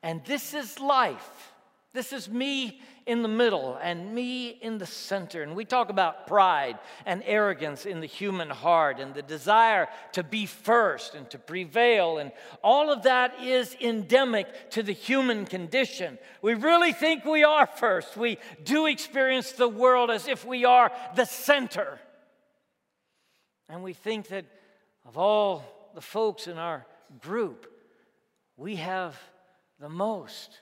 And 0.01 0.23
this 0.25 0.53
is 0.53 0.79
life. 0.79 1.53
This 1.93 2.13
is 2.13 2.29
me 2.29 2.79
in 3.07 3.23
the 3.23 3.27
middle 3.27 3.75
and 3.81 4.13
me 4.13 4.49
in 4.49 4.77
the 4.77 4.85
center. 4.85 5.41
And 5.41 5.55
we 5.55 5.65
talk 5.65 5.89
about 5.89 6.27
pride 6.27 6.77
and 7.07 7.23
arrogance 7.25 7.87
in 7.87 7.99
the 7.99 8.05
human 8.05 8.51
heart 8.51 8.99
and 8.99 9.15
the 9.15 9.23
desire 9.23 9.87
to 10.11 10.21
be 10.21 10.45
first 10.45 11.15
and 11.15 11.27
to 11.31 11.39
prevail. 11.39 12.19
And 12.19 12.31
all 12.63 12.91
of 12.91 13.03
that 13.03 13.41
is 13.41 13.75
endemic 13.81 14.69
to 14.71 14.83
the 14.83 14.93
human 14.93 15.45
condition. 15.45 16.19
We 16.43 16.53
really 16.53 16.93
think 16.93 17.25
we 17.25 17.43
are 17.43 17.65
first. 17.65 18.15
We 18.15 18.37
do 18.63 18.85
experience 18.85 19.53
the 19.53 19.67
world 19.67 20.11
as 20.11 20.27
if 20.27 20.45
we 20.45 20.65
are 20.65 20.91
the 21.15 21.25
center. 21.25 21.99
And 23.67 23.81
we 23.81 23.93
think 23.93 24.27
that 24.27 24.45
of 25.05 25.17
all 25.17 25.63
the 25.95 26.01
folks 26.01 26.45
in 26.45 26.59
our 26.59 26.85
group, 27.19 27.65
we 28.55 28.75
have 28.75 29.19
the 29.79 29.89
most 29.89 30.59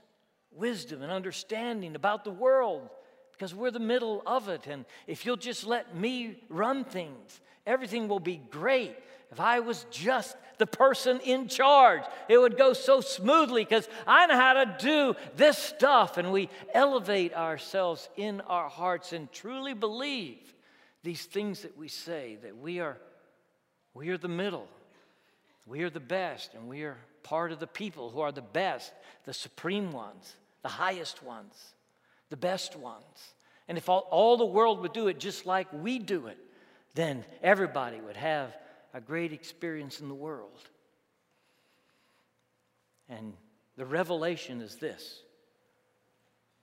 wisdom 0.52 1.02
and 1.02 1.12
understanding 1.12 1.96
about 1.96 2.24
the 2.24 2.32
world 2.32 2.90
because 3.32 3.54
we're 3.54 3.72
the 3.72 3.80
middle 3.80 4.24
of 4.26 4.50
it. 4.50 4.68
And 4.68 4.86
if 5.06 5.26
you'll 5.26 5.38
just 5.38 5.66
let 5.66 5.96
me 5.96 6.42
run 6.50 6.84
things, 6.84 7.40
everything 7.66 8.08
will 8.08 8.20
be 8.20 8.42
great. 8.50 8.96
If 9.32 9.40
I 9.40 9.60
was 9.60 9.86
just 9.92 10.36
the 10.58 10.66
person 10.66 11.20
in 11.20 11.48
charge, 11.48 12.04
it 12.30 12.38
would 12.38 12.58
go 12.58 12.74
so 12.74 13.02
smoothly 13.02 13.64
because 13.64 13.88
I 14.08 14.26
know 14.26 14.36
how 14.36 14.54
to 14.54 14.76
do 14.80 15.16
this 15.36 15.58
stuff. 15.58 16.18
And 16.18 16.32
we 16.32 16.50
elevate 16.74 17.34
ourselves 17.34 18.10
in 18.16 18.42
our 18.42 18.70
hearts 18.70 19.14
and 19.14 19.32
truly 19.32 19.74
believe 19.74 20.38
these 21.04 21.26
things 21.26 21.62
that 21.62 21.78
we 21.78 21.88
say 21.88 22.38
that 22.42 22.58
we 22.58 22.80
are, 22.80 22.98
we 23.94 24.10
are 24.10 24.18
the 24.18 24.28
middle, 24.28 24.68
we 25.66 25.84
are 25.84 25.90
the 25.90 26.00
best, 26.00 26.54
and 26.54 26.68
we 26.68 26.84
are 26.84 26.98
part 27.28 27.52
of 27.52 27.60
the 27.60 27.68
people 27.68 28.10
who 28.10 28.22
are 28.22 28.32
the 28.32 28.42
best, 28.42 28.94
the 29.26 29.34
supreme 29.34 29.92
ones, 29.92 30.34
the 30.62 30.70
highest 30.70 31.22
ones, 31.22 31.54
the 32.30 32.38
best 32.38 32.78
ones. 32.78 33.34
And 33.68 33.78
if 33.78 33.90
all, 33.90 34.08
all 34.12 34.38
the 34.38 34.46
world 34.46 34.80
would 34.80 34.94
do 34.94 35.10
it 35.10 35.20
just 35.20 35.46
like 35.46 35.68
we 35.74 36.00
do 36.00 36.28
it, 36.28 36.38
then 36.96 37.26
everybody 37.44 38.00
would 38.00 38.16
have 38.16 38.56
a 38.94 39.02
great 39.02 39.34
experience 39.34 40.00
in 40.00 40.08
the 40.08 40.16
world. 40.16 40.58
And 43.10 43.34
the 43.76 43.86
revelation 43.86 44.62
is 44.62 44.76
this 44.78 45.22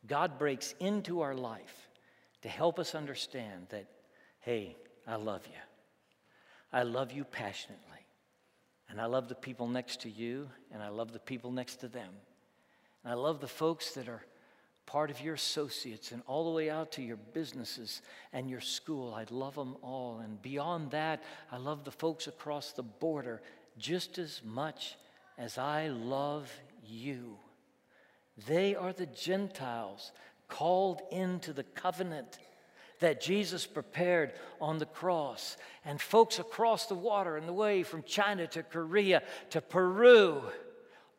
God 0.06 0.38
breaks 0.38 0.74
into 0.80 1.20
our 1.20 1.34
life 1.34 1.88
to 2.40 2.48
help 2.48 2.78
us 2.78 2.94
understand 2.94 3.66
that, 3.68 3.84
hey, 4.40 4.76
I 5.06 5.16
love 5.16 5.46
you. 5.46 5.60
I 6.72 6.84
love 6.84 7.12
you 7.12 7.24
passionately. 7.24 7.93
And 8.94 9.00
I 9.00 9.06
love 9.06 9.28
the 9.28 9.34
people 9.34 9.66
next 9.66 10.02
to 10.02 10.08
you, 10.08 10.48
and 10.72 10.80
I 10.80 10.86
love 10.86 11.12
the 11.12 11.18
people 11.18 11.50
next 11.50 11.80
to 11.80 11.88
them. 11.88 12.10
And 13.02 13.12
I 13.12 13.16
love 13.16 13.40
the 13.40 13.48
folks 13.48 13.90
that 13.94 14.08
are 14.08 14.24
part 14.86 15.10
of 15.10 15.20
your 15.20 15.34
associates 15.34 16.12
and 16.12 16.22
all 16.28 16.44
the 16.44 16.54
way 16.54 16.70
out 16.70 16.92
to 16.92 17.02
your 17.02 17.16
businesses 17.16 18.02
and 18.32 18.48
your 18.48 18.60
school. 18.60 19.12
I 19.12 19.24
love 19.30 19.56
them 19.56 19.76
all. 19.82 20.20
And 20.20 20.40
beyond 20.40 20.92
that, 20.92 21.24
I 21.50 21.56
love 21.56 21.82
the 21.82 21.90
folks 21.90 22.28
across 22.28 22.70
the 22.70 22.84
border 22.84 23.42
just 23.76 24.16
as 24.18 24.42
much 24.44 24.96
as 25.38 25.58
I 25.58 25.88
love 25.88 26.48
you. 26.86 27.36
They 28.46 28.76
are 28.76 28.92
the 28.92 29.06
Gentiles 29.06 30.12
called 30.46 31.02
into 31.10 31.52
the 31.52 31.64
covenant 31.64 32.38
that 33.00 33.20
Jesus 33.20 33.66
prepared 33.66 34.32
on 34.60 34.78
the 34.78 34.86
cross. 34.86 35.56
And 35.84 36.00
folks 36.00 36.38
across 36.38 36.86
the 36.86 36.94
water 36.94 37.36
and 37.36 37.48
the 37.48 37.52
way 37.52 37.82
from 37.82 38.02
China 38.02 38.46
to 38.48 38.62
Korea 38.62 39.22
to 39.50 39.60
Peru, 39.60 40.42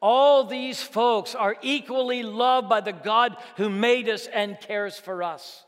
all 0.02 0.46
these 0.46 0.82
folks 0.82 1.36
are 1.36 1.58
equally 1.62 2.24
loved 2.24 2.70
by 2.70 2.82
the 2.82 2.94
God 2.94 3.36
who 3.58 3.70
made 3.70 4.08
us 4.08 4.28
and 4.28 4.60
cares 4.60 4.98
for 4.98 5.24
us. 5.24 5.65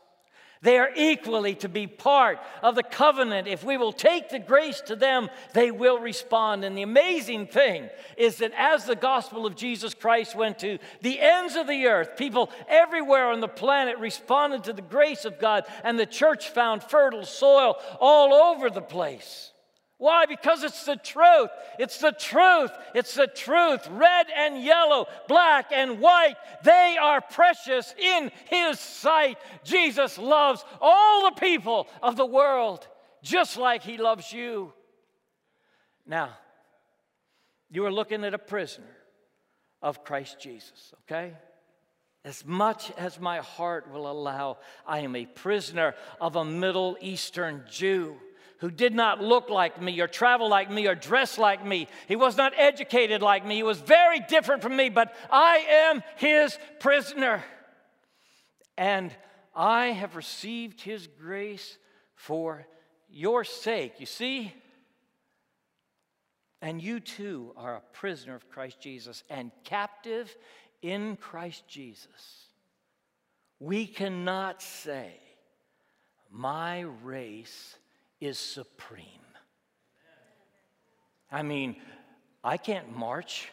They 0.62 0.78
are 0.78 0.90
equally 0.96 1.54
to 1.56 1.68
be 1.68 1.86
part 1.86 2.38
of 2.62 2.74
the 2.74 2.82
covenant. 2.82 3.46
If 3.46 3.62
we 3.62 3.76
will 3.76 3.92
take 3.92 4.28
the 4.28 4.38
grace 4.38 4.80
to 4.82 4.96
them, 4.96 5.30
they 5.54 5.70
will 5.70 5.98
respond. 5.98 6.64
And 6.64 6.76
the 6.76 6.82
amazing 6.82 7.46
thing 7.46 7.88
is 8.16 8.38
that 8.38 8.52
as 8.56 8.84
the 8.84 8.96
gospel 8.96 9.46
of 9.46 9.56
Jesus 9.56 9.94
Christ 9.94 10.34
went 10.34 10.58
to 10.60 10.78
the 11.00 11.20
ends 11.20 11.54
of 11.54 11.68
the 11.68 11.86
earth, 11.86 12.16
people 12.16 12.50
everywhere 12.68 13.30
on 13.30 13.40
the 13.40 13.48
planet 13.48 13.98
responded 13.98 14.64
to 14.64 14.72
the 14.72 14.82
grace 14.82 15.24
of 15.24 15.38
God, 15.38 15.64
and 15.84 15.98
the 15.98 16.06
church 16.06 16.50
found 16.50 16.82
fertile 16.82 17.24
soil 17.24 17.76
all 18.00 18.34
over 18.34 18.70
the 18.70 18.80
place. 18.80 19.52
Why? 19.98 20.26
Because 20.26 20.62
it's 20.62 20.84
the 20.84 20.94
truth. 20.94 21.50
It's 21.78 21.98
the 21.98 22.12
truth. 22.12 22.70
It's 22.94 23.14
the 23.14 23.26
truth. 23.26 23.86
Red 23.90 24.26
and 24.34 24.62
yellow, 24.62 25.06
black 25.26 25.72
and 25.72 26.00
white, 26.00 26.36
they 26.62 26.96
are 27.00 27.20
precious 27.20 27.94
in 27.98 28.30
His 28.46 28.78
sight. 28.78 29.38
Jesus 29.64 30.16
loves 30.16 30.64
all 30.80 31.24
the 31.24 31.40
people 31.40 31.88
of 32.00 32.16
the 32.16 32.26
world 32.26 32.86
just 33.22 33.56
like 33.56 33.82
He 33.82 33.98
loves 33.98 34.32
you. 34.32 34.72
Now, 36.06 36.30
you 37.68 37.84
are 37.84 37.92
looking 37.92 38.24
at 38.24 38.34
a 38.34 38.38
prisoner 38.38 38.96
of 39.82 40.04
Christ 40.04 40.38
Jesus, 40.40 40.94
okay? 41.02 41.34
As 42.24 42.46
much 42.46 42.92
as 42.92 43.18
my 43.18 43.38
heart 43.38 43.90
will 43.90 44.08
allow, 44.08 44.58
I 44.86 45.00
am 45.00 45.16
a 45.16 45.26
prisoner 45.26 45.96
of 46.20 46.36
a 46.36 46.44
Middle 46.44 46.96
Eastern 47.00 47.64
Jew 47.68 48.16
who 48.58 48.70
did 48.70 48.94
not 48.94 49.22
look 49.22 49.50
like 49.50 49.80
me 49.80 50.00
or 50.00 50.08
travel 50.08 50.48
like 50.48 50.70
me 50.70 50.86
or 50.86 50.94
dress 50.94 51.38
like 51.38 51.64
me. 51.64 51.88
He 52.08 52.16
was 52.16 52.36
not 52.36 52.52
educated 52.56 53.22
like 53.22 53.46
me. 53.46 53.56
He 53.56 53.62
was 53.62 53.80
very 53.80 54.20
different 54.20 54.62
from 54.62 54.76
me, 54.76 54.88
but 54.88 55.14
I 55.30 55.58
am 55.68 56.02
his 56.16 56.58
prisoner. 56.80 57.44
And 58.76 59.14
I 59.54 59.86
have 59.86 60.16
received 60.16 60.80
his 60.80 61.06
grace 61.06 61.78
for 62.14 62.66
your 63.08 63.44
sake. 63.44 63.94
You 63.98 64.06
see? 64.06 64.52
And 66.60 66.82
you 66.82 66.98
too 66.98 67.52
are 67.56 67.76
a 67.76 67.82
prisoner 67.92 68.34
of 68.34 68.48
Christ 68.50 68.80
Jesus 68.80 69.22
and 69.30 69.52
captive 69.62 70.36
in 70.82 71.16
Christ 71.16 71.62
Jesus. 71.68 72.48
We 73.60 73.86
cannot 73.86 74.62
say, 74.62 75.12
My 76.30 76.80
race 77.02 77.76
is 78.20 78.38
supreme. 78.38 79.04
I 81.30 81.42
mean, 81.42 81.76
I 82.42 82.56
can't 82.56 82.96
march 82.96 83.50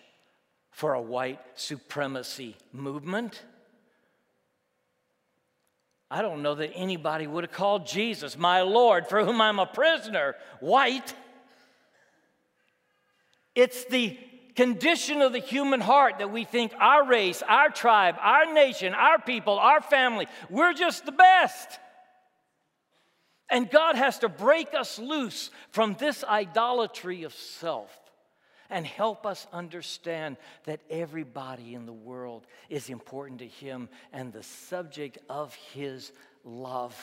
for 0.72 0.94
a 0.94 1.02
white 1.02 1.40
supremacy 1.56 2.56
movement. 2.72 3.42
I 6.10 6.22
don't 6.22 6.42
know 6.42 6.56
that 6.56 6.72
anybody 6.76 7.28
would 7.28 7.44
have 7.44 7.54
called 7.54 7.88
Jesus, 7.88 8.38
my 8.38 8.62
Lord, 8.62 9.08
for 9.08 9.24
whom 9.26 9.42
I'm 9.42 9.60
a 9.60 9.66
prisoner, 9.66 10.36
white. 10.60 11.14
It's 13.56 13.86
the 13.86 14.18
condition 14.56 15.22
of 15.22 15.34
the 15.34 15.40
human 15.40 15.82
heart 15.82 16.20
that 16.20 16.32
we 16.32 16.44
think 16.46 16.74
our 16.80 17.06
race, 17.06 17.44
our 17.48 17.70
tribe, 17.70 18.16
our 18.20 18.54
nation, 18.54 18.94
our 18.94 19.20
people, 19.20 19.60
our 19.60 19.82
family, 19.82 20.28
we're 20.50 20.74
just 20.74 21.06
the 21.06 21.12
best. 21.12 21.80
And 23.50 23.70
God 23.70 23.96
has 23.96 24.20
to 24.20 24.30
break 24.30 24.74
us 24.74 24.98
loose 24.98 25.52
from 25.70 25.96
this 26.00 26.24
idolatry 26.24 27.24
of 27.24 27.34
self 27.34 27.96
and 28.70 28.86
help 28.86 29.26
us 29.26 29.46
understand 29.54 30.38
that 30.64 30.82
everybody 30.90 31.76
in 31.76 31.86
the 31.86 31.94
world 31.94 32.48
is 32.70 32.90
important 32.90 33.40
to 33.40 33.48
Him 33.48 33.90
and 34.12 34.34
the 34.34 34.42
subject 34.42 35.20
of 35.30 35.54
His 35.74 36.12
love. 36.44 36.96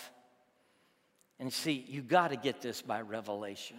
And 1.38 1.52
see, 1.52 1.84
you 1.88 2.02
got 2.02 2.28
to 2.28 2.36
get 2.36 2.60
this 2.60 2.82
by 2.82 3.00
revelation. 3.00 3.78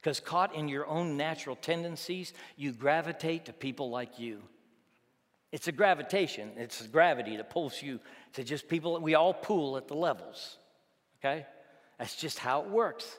Because 0.00 0.20
caught 0.20 0.54
in 0.54 0.68
your 0.68 0.86
own 0.86 1.16
natural 1.16 1.56
tendencies, 1.56 2.32
you 2.56 2.72
gravitate 2.72 3.46
to 3.46 3.52
people 3.52 3.90
like 3.90 4.18
you. 4.18 4.42
It's 5.50 5.66
a 5.66 5.72
gravitation, 5.72 6.50
it's 6.56 6.82
a 6.82 6.88
gravity 6.88 7.38
that 7.38 7.48
pulls 7.48 7.82
you 7.82 8.00
to 8.34 8.44
just 8.44 8.68
people, 8.68 8.92
that 8.94 9.00
we 9.00 9.14
all 9.14 9.32
pool 9.32 9.78
at 9.78 9.88
the 9.88 9.94
levels 9.94 10.58
okay? 11.20 11.46
That's 11.98 12.16
just 12.16 12.38
how 12.38 12.62
it 12.62 12.68
works. 12.68 13.18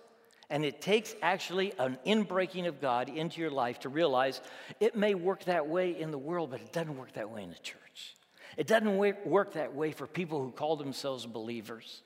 And 0.49 0.65
it 0.65 0.81
takes 0.81 1.15
actually 1.21 1.73
an 1.77 1.99
inbreaking 2.05 2.67
of 2.67 2.81
God 2.81 3.09
into 3.09 3.39
your 3.39 3.51
life 3.51 3.81
to 3.81 3.89
realize 3.89 4.41
it 4.79 4.95
may 4.95 5.13
work 5.13 5.45
that 5.45 5.67
way 5.67 5.99
in 5.99 6.09
the 6.12 6.17
world, 6.17 6.49
but 6.51 6.62
it 6.62 6.73
doesn't 6.73 6.97
work 6.97 7.13
that 7.13 7.29
way 7.29 7.43
in 7.43 7.49
the 7.49 7.55
church. 7.55 8.15
It 8.57 8.65
doesn't 8.65 8.97
work 8.97 9.53
that 9.53 9.75
way 9.75 9.91
for 9.91 10.07
people 10.07 10.43
who 10.43 10.51
call 10.51 10.75
themselves 10.75 11.25
believers. 11.25 12.01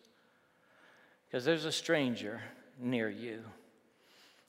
Because 1.26 1.46
there's 1.46 1.66
a 1.66 1.72
stranger 1.72 2.42
near 2.80 3.10
you. 3.10 3.44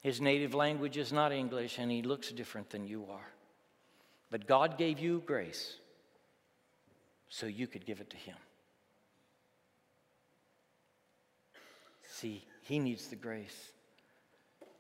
His 0.01 0.21
native 0.21 0.55
language 0.55 0.97
is 0.97 1.13
not 1.13 1.33
English, 1.33 1.79
and 1.79 1.91
he 1.91 2.03
looks 2.03 2.31
different 2.31 2.71
than 2.71 2.87
you 2.87 3.07
are. 3.11 3.33
But 4.31 4.47
God 4.47 4.77
gave 4.77 4.99
you 4.99 5.23
grace 5.25 5.77
so 7.29 7.47
you 7.47 7.67
could 7.67 7.87
give 7.87 8.01
it 8.01 8.11
to 8.11 8.17
him. 8.17 8.37
See, 12.15 12.45
he 12.63 12.79
needs 12.79 13.09
the 13.09 13.17
grace, 13.17 13.73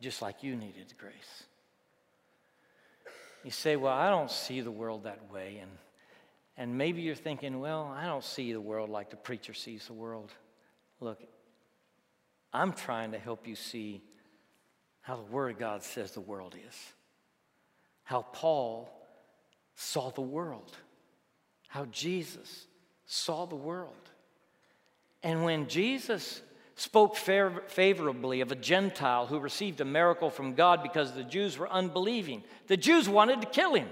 just 0.00 0.22
like 0.22 0.44
you 0.44 0.54
needed 0.54 0.88
the 0.88 0.94
grace. 0.94 1.42
You 3.42 3.50
say, 3.50 3.74
Well, 3.74 3.92
I 3.92 4.08
don't 4.08 4.30
see 4.30 4.60
the 4.60 4.70
world 4.70 5.02
that 5.02 5.32
way. 5.32 5.58
And, 5.60 5.70
and 6.56 6.78
maybe 6.78 7.02
you're 7.02 7.16
thinking, 7.16 7.58
Well, 7.58 7.92
I 7.92 8.06
don't 8.06 8.22
see 8.22 8.52
the 8.52 8.60
world 8.60 8.88
like 8.88 9.10
the 9.10 9.16
preacher 9.16 9.52
sees 9.52 9.88
the 9.88 9.94
world. 9.94 10.30
Look, 11.00 11.20
I'm 12.52 12.72
trying 12.72 13.10
to 13.10 13.18
help 13.18 13.48
you 13.48 13.56
see 13.56 14.04
how 15.00 15.16
the 15.16 15.32
Word 15.32 15.54
of 15.54 15.58
God 15.58 15.82
says 15.82 16.12
the 16.12 16.20
world 16.20 16.54
is, 16.68 16.76
how 18.04 18.22
Paul 18.32 18.88
saw 19.74 20.10
the 20.10 20.20
world, 20.20 20.70
how 21.66 21.86
Jesus 21.86 22.68
saw 23.06 23.44
the 23.44 23.56
world. 23.56 24.10
And 25.24 25.42
when 25.42 25.66
Jesus 25.66 26.40
spoke 26.76 27.16
favorably 27.16 28.40
of 28.40 28.50
a 28.50 28.56
Gentile 28.56 29.26
who 29.26 29.38
received 29.38 29.80
a 29.80 29.84
miracle 29.84 30.30
from 30.30 30.54
God 30.54 30.82
because 30.82 31.12
the 31.12 31.22
Jews 31.22 31.56
were 31.56 31.68
unbelieving. 31.68 32.42
The 32.66 32.76
Jews 32.76 33.08
wanted 33.08 33.40
to 33.42 33.46
kill 33.46 33.74
him, 33.74 33.88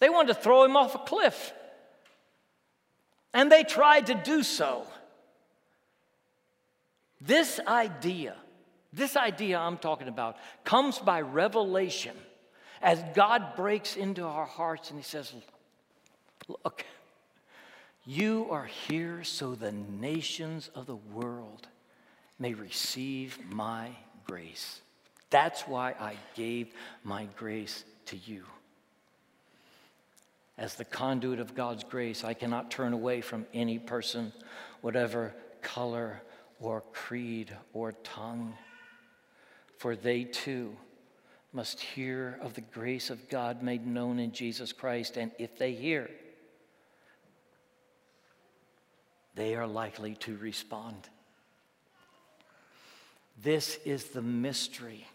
they 0.00 0.08
wanted 0.08 0.34
to 0.34 0.40
throw 0.40 0.64
him 0.64 0.76
off 0.76 0.94
a 0.94 0.98
cliff. 0.98 1.52
And 3.34 3.52
they 3.52 3.62
tried 3.62 4.06
to 4.06 4.14
do 4.14 4.42
so. 4.42 4.86
This 7.20 7.60
idea, 7.66 8.34
this 8.92 9.16
idea 9.16 9.58
I'm 9.58 9.76
talking 9.76 10.08
about, 10.08 10.36
comes 10.64 10.98
by 10.98 11.20
revelation 11.20 12.16
as 12.80 13.02
God 13.14 13.54
breaks 13.56 13.96
into 13.96 14.24
our 14.24 14.46
hearts 14.46 14.90
and 14.90 14.98
He 14.98 15.04
says, 15.04 15.32
Look, 16.46 16.84
you 18.08 18.46
are 18.48 18.64
here 18.64 19.22
so 19.22 19.54
the 19.54 19.70
nations 19.70 20.70
of 20.74 20.86
the 20.86 20.96
world 20.96 21.68
may 22.38 22.54
receive 22.54 23.38
my 23.50 23.90
grace. 24.26 24.80
That's 25.28 25.68
why 25.68 25.94
I 26.00 26.16
gave 26.34 26.72
my 27.04 27.28
grace 27.36 27.84
to 28.06 28.16
you. 28.16 28.44
As 30.56 30.74
the 30.74 30.86
conduit 30.86 31.38
of 31.38 31.54
God's 31.54 31.84
grace, 31.84 32.24
I 32.24 32.32
cannot 32.32 32.70
turn 32.70 32.94
away 32.94 33.20
from 33.20 33.44
any 33.52 33.78
person, 33.78 34.32
whatever 34.80 35.34
color 35.60 36.22
or 36.60 36.82
creed 36.94 37.54
or 37.74 37.92
tongue, 37.92 38.54
for 39.76 39.94
they 39.94 40.24
too 40.24 40.74
must 41.52 41.78
hear 41.78 42.38
of 42.40 42.54
the 42.54 42.62
grace 42.62 43.10
of 43.10 43.28
God 43.28 43.62
made 43.62 43.86
known 43.86 44.18
in 44.18 44.32
Jesus 44.32 44.72
Christ. 44.72 45.18
And 45.18 45.30
if 45.38 45.58
they 45.58 45.74
hear, 45.74 46.08
they 49.38 49.54
are 49.54 49.68
likely 49.68 50.16
to 50.16 50.36
respond. 50.36 51.08
This 53.40 53.78
is 53.84 54.06
the 54.06 54.20
mystery 54.20 55.06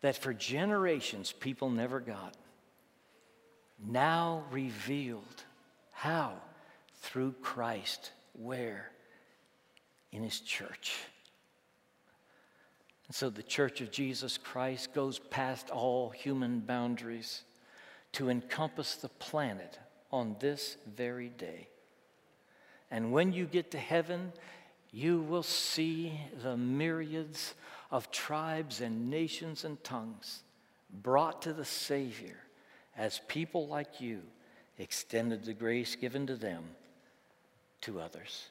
that 0.00 0.16
for 0.16 0.32
generations 0.32 1.30
people 1.30 1.68
never 1.68 2.00
got. 2.00 2.34
Now 3.86 4.44
revealed. 4.50 5.44
How? 5.92 6.40
Through 7.02 7.34
Christ. 7.42 8.12
Where? 8.32 8.90
In 10.10 10.22
His 10.22 10.40
church. 10.40 10.96
And 13.08 13.14
so 13.14 13.28
the 13.28 13.42
church 13.42 13.82
of 13.82 13.90
Jesus 13.90 14.38
Christ 14.38 14.94
goes 14.94 15.18
past 15.18 15.68
all 15.68 16.08
human 16.08 16.60
boundaries 16.60 17.42
to 18.12 18.30
encompass 18.30 18.94
the 18.94 19.10
planet 19.10 19.78
on 20.10 20.36
this 20.40 20.78
very 20.96 21.28
day. 21.28 21.68
And 22.90 23.12
when 23.12 23.32
you 23.32 23.46
get 23.46 23.70
to 23.72 23.78
heaven, 23.78 24.32
you 24.92 25.20
will 25.20 25.42
see 25.42 26.18
the 26.42 26.56
myriads 26.56 27.54
of 27.90 28.10
tribes 28.10 28.80
and 28.80 29.10
nations 29.10 29.64
and 29.64 29.82
tongues 29.84 30.42
brought 31.02 31.42
to 31.42 31.52
the 31.52 31.64
Savior 31.64 32.36
as 32.96 33.20
people 33.28 33.66
like 33.66 34.00
you 34.00 34.22
extended 34.78 35.44
the 35.44 35.54
grace 35.54 35.96
given 35.96 36.26
to 36.26 36.36
them 36.36 36.64
to 37.82 38.00
others. 38.00 38.48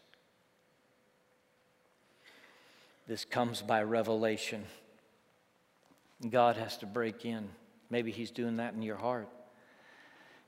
This 3.08 3.26
comes 3.26 3.62
by 3.62 3.84
revelation. 3.84 4.66
God 6.30 6.56
has 6.56 6.78
to 6.78 6.86
break 6.86 7.26
in. 7.26 7.50
Maybe 7.90 8.12
He's 8.12 8.32
doing 8.32 8.58
that 8.58 8.74
in 8.74 8.82
your 8.82 8.96
heart. 8.96 9.30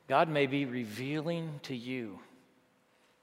God 0.08 0.30
may 0.30 0.48
be 0.48 0.66
revealing 0.66 1.60
to 1.64 1.76
you 1.76 2.20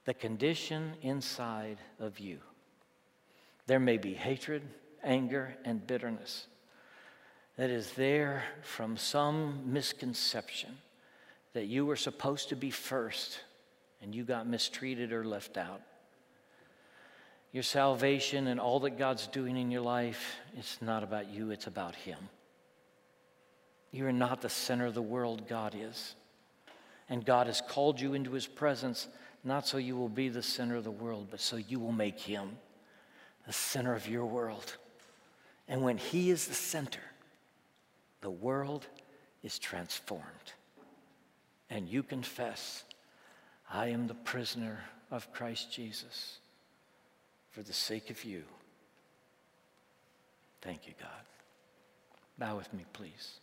the 0.05 0.13
condition 0.13 0.93
inside 1.01 1.77
of 1.99 2.19
you. 2.19 2.39
There 3.67 3.79
may 3.79 3.97
be 3.97 4.13
hatred, 4.13 4.61
anger, 5.03 5.55
and 5.65 5.85
bitterness 5.85 6.47
that 7.57 7.69
is 7.69 7.91
there 7.93 8.43
from 8.61 8.97
some 8.97 9.71
misconception 9.71 10.77
that 11.53 11.65
you 11.65 11.85
were 11.85 11.95
supposed 11.95 12.49
to 12.49 12.55
be 12.55 12.69
first 12.69 13.39
and 14.01 14.13
you 14.13 14.23
got 14.23 14.45
mistreated 14.45 15.11
or 15.11 15.23
left 15.23 15.57
out. 15.57 15.81
Your 17.53 17.63
salvation 17.63 18.47
and 18.47 18.59
all 18.59 18.81
that 18.81 18.97
God's 18.97 19.27
doing 19.27 19.55
in 19.55 19.71
your 19.71 19.81
life, 19.81 20.35
it's 20.57 20.81
not 20.81 21.03
about 21.03 21.29
you, 21.29 21.51
it's 21.51 21.67
about 21.67 21.95
Him. 21.95 22.17
You 23.91 24.05
are 24.05 24.11
not 24.11 24.41
the 24.41 24.49
center 24.49 24.85
of 24.85 24.93
the 24.93 25.01
world, 25.01 25.47
God 25.47 25.73
is. 25.73 26.15
And 27.09 27.25
God 27.25 27.47
has 27.47 27.61
called 27.61 27.99
you 27.99 28.13
into 28.13 28.31
His 28.31 28.47
presence 28.47 29.07
not 29.45 29.67
so 29.67 29.77
you 29.77 29.95
will 29.95 30.09
be 30.09 30.27
the 30.27 30.41
center 30.41 30.75
of 30.75 30.83
the 30.83 30.91
world, 30.91 31.27
but 31.29 31.39
so 31.39 31.55
you 31.55 31.79
will 31.79 31.91
make 31.91 32.19
Him 32.19 32.57
the 33.45 33.53
center 33.53 33.93
of 33.93 34.07
your 34.07 34.25
world. 34.25 34.75
And 35.67 35.83
when 35.83 35.97
He 35.97 36.31
is 36.31 36.47
the 36.47 36.55
center, 36.55 37.01
the 38.21 38.31
world 38.31 38.87
is 39.43 39.59
transformed. 39.59 40.25
And 41.69 41.87
you 41.87 42.01
confess, 42.01 42.83
I 43.71 43.87
am 43.89 44.07
the 44.07 44.15
prisoner 44.15 44.79
of 45.11 45.31
Christ 45.31 45.71
Jesus 45.71 46.39
for 47.51 47.61
the 47.61 47.73
sake 47.73 48.09
of 48.09 48.23
you. 48.23 48.43
Thank 50.61 50.87
you, 50.87 50.93
God. 50.99 51.09
Bow 52.39 52.57
with 52.57 52.73
me, 52.73 52.83
please. 52.93 53.39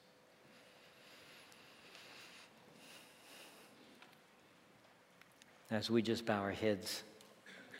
As 5.72 5.90
we 5.90 6.02
just 6.02 6.26
bow 6.26 6.38
our 6.38 6.50
heads 6.50 7.02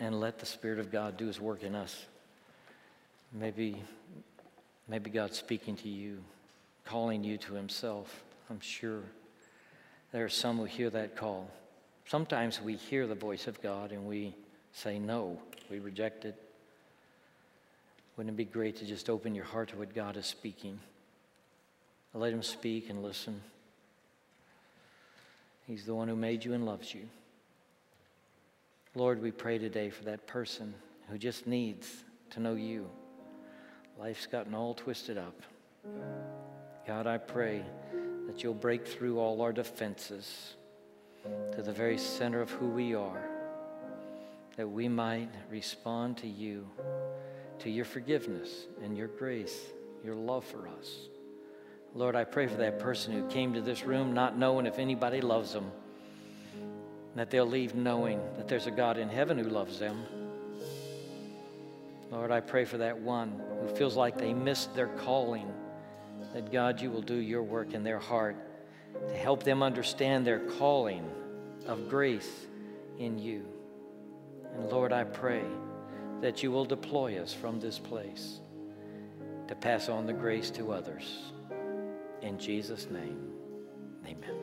and 0.01 0.19
let 0.19 0.39
the 0.39 0.47
Spirit 0.47 0.79
of 0.79 0.91
God 0.91 1.19
do 1.19 1.27
His 1.27 1.39
work 1.39 1.63
in 1.63 1.75
us. 1.75 2.07
Maybe, 3.35 3.83
maybe 4.89 5.11
God's 5.11 5.37
speaking 5.37 5.77
to 5.77 5.91
you, 5.91 6.17
calling 6.87 7.23
you 7.23 7.37
to 7.37 7.53
Himself. 7.53 8.25
I'm 8.49 8.61
sure 8.61 9.03
there 10.11 10.25
are 10.25 10.31
some 10.31 10.57
who 10.57 10.65
hear 10.65 10.89
that 10.89 11.17
call. 11.17 11.51
Sometimes 12.07 12.63
we 12.63 12.77
hear 12.77 13.07
the 13.07 13.15
voice 13.15 13.47
of 13.47 13.61
God 13.61 13.93
and 13.93 14.07
we 14.07 14.35
say 14.73 14.99
no, 14.99 15.39
we 15.71 15.79
reject 15.79 16.25
it. 16.25 16.35
Wouldn't 18.17 18.33
it 18.33 18.39
be 18.39 18.47
great 18.47 18.77
to 18.77 18.87
just 18.87 19.11
open 19.11 19.35
your 19.35 19.45
heart 19.45 19.69
to 19.69 19.77
what 19.77 19.95
God 19.95 20.17
is 20.17 20.25
speaking? 20.25 20.81
Let 22.15 22.33
Him 22.33 22.43
speak 22.43 22.89
and 22.89 23.03
listen. 23.03 23.43
He's 25.67 25.85
the 25.85 25.95
one 25.95 26.09
who 26.09 26.17
made 26.17 26.43
you 26.43 26.55
and 26.55 26.65
loves 26.65 26.95
you. 26.95 27.03
Lord, 28.95 29.23
we 29.23 29.31
pray 29.31 29.57
today 29.57 29.89
for 29.89 30.05
that 30.05 30.27
person 30.27 30.75
who 31.09 31.17
just 31.17 31.47
needs 31.47 32.05
to 32.29 32.41
know 32.41 32.55
you. 32.55 32.91
Life's 33.99 34.27
gotten 34.27 34.55
all 34.55 34.75
twisted 34.75 35.17
up. 35.17 35.41
God, 36.87 37.07
I 37.07 37.17
pray 37.17 37.65
that 38.27 38.43
you'll 38.43 38.53
break 38.53 38.87
through 38.87 39.19
all 39.19 39.41
our 39.41 39.53
defenses 39.53 40.57
to 41.53 41.63
the 41.63 41.73
very 41.73 41.97
center 41.97 42.43
of 42.43 42.51
who 42.51 42.69
we 42.69 42.95
are, 42.95 43.31
that 44.57 44.69
we 44.69 44.89
might 44.89 45.31
respond 45.51 46.19
to 46.19 46.29
you, 46.29 46.69
to 47.61 47.71
your 47.71 47.87
forgiveness 47.87 48.67
and 48.85 48.95
your 48.95 49.09
grace, 49.09 49.59
your 50.05 50.17
love 50.17 50.45
for 50.45 50.69
us. 50.69 51.09
Lord, 51.95 52.15
I 52.15 52.25
pray 52.25 52.47
for 52.47 52.57
that 52.57 52.79
person 52.79 53.15
who 53.15 53.27
came 53.29 53.55
to 53.55 53.63
this 53.63 53.85
room 53.85 54.13
not 54.13 54.37
knowing 54.37 54.67
if 54.67 54.79
anybody 54.79 55.23
loves 55.23 55.55
them, 55.55 55.71
that 57.15 57.31
they'll 57.31 57.47
leave 57.47 57.75
knowing 57.75 58.21
that 58.37 58.49
there's 58.49 58.67
a 58.67 58.71
God 58.71 58.99
in 58.99 59.09
heaven 59.09 59.39
who 59.39 59.49
loves 59.49 59.79
them. 59.79 60.05
Lord, 62.11 62.31
I 62.31 62.41
pray 62.41 62.65
for 62.65 62.79
that 62.79 62.99
one 62.99 63.41
who 63.61 63.75
feels 63.75 63.97
like 63.97 64.19
they 64.19 64.35
missed 64.35 64.75
their 64.75 64.89
calling 64.89 65.53
that 66.35 66.51
God, 66.51 66.81
you 66.81 66.91
will 66.91 67.03
do 67.03 67.17
your 67.17 67.43
work 67.43 67.75
in 67.75 67.83
their 67.83 67.99
heart 67.99 68.37
to 69.09 69.15
help 69.17 69.43
them 69.43 69.63
understand 69.63 70.27
their 70.27 70.41
calling 70.41 71.09
of 71.67 71.89
grace 71.89 72.47
in 72.99 73.19
you. 73.19 73.47
And 74.55 74.69
Lord, 74.71 74.93
I 74.93 75.05
pray 75.05 75.45
that 76.21 76.43
you 76.43 76.51
will 76.51 76.65
deploy 76.65 77.21
us 77.21 77.33
from 77.33 77.61
this 77.61 77.79
place 77.79 78.41
to 79.49 79.55
pass 79.55 79.89
on 79.89 80.07
the 80.07 80.13
grace 80.13 80.51
to 80.51 80.73
others. 80.73 81.33
In 82.23 82.39
Jesus' 82.39 82.89
name, 82.91 83.33
amen. 84.07 84.42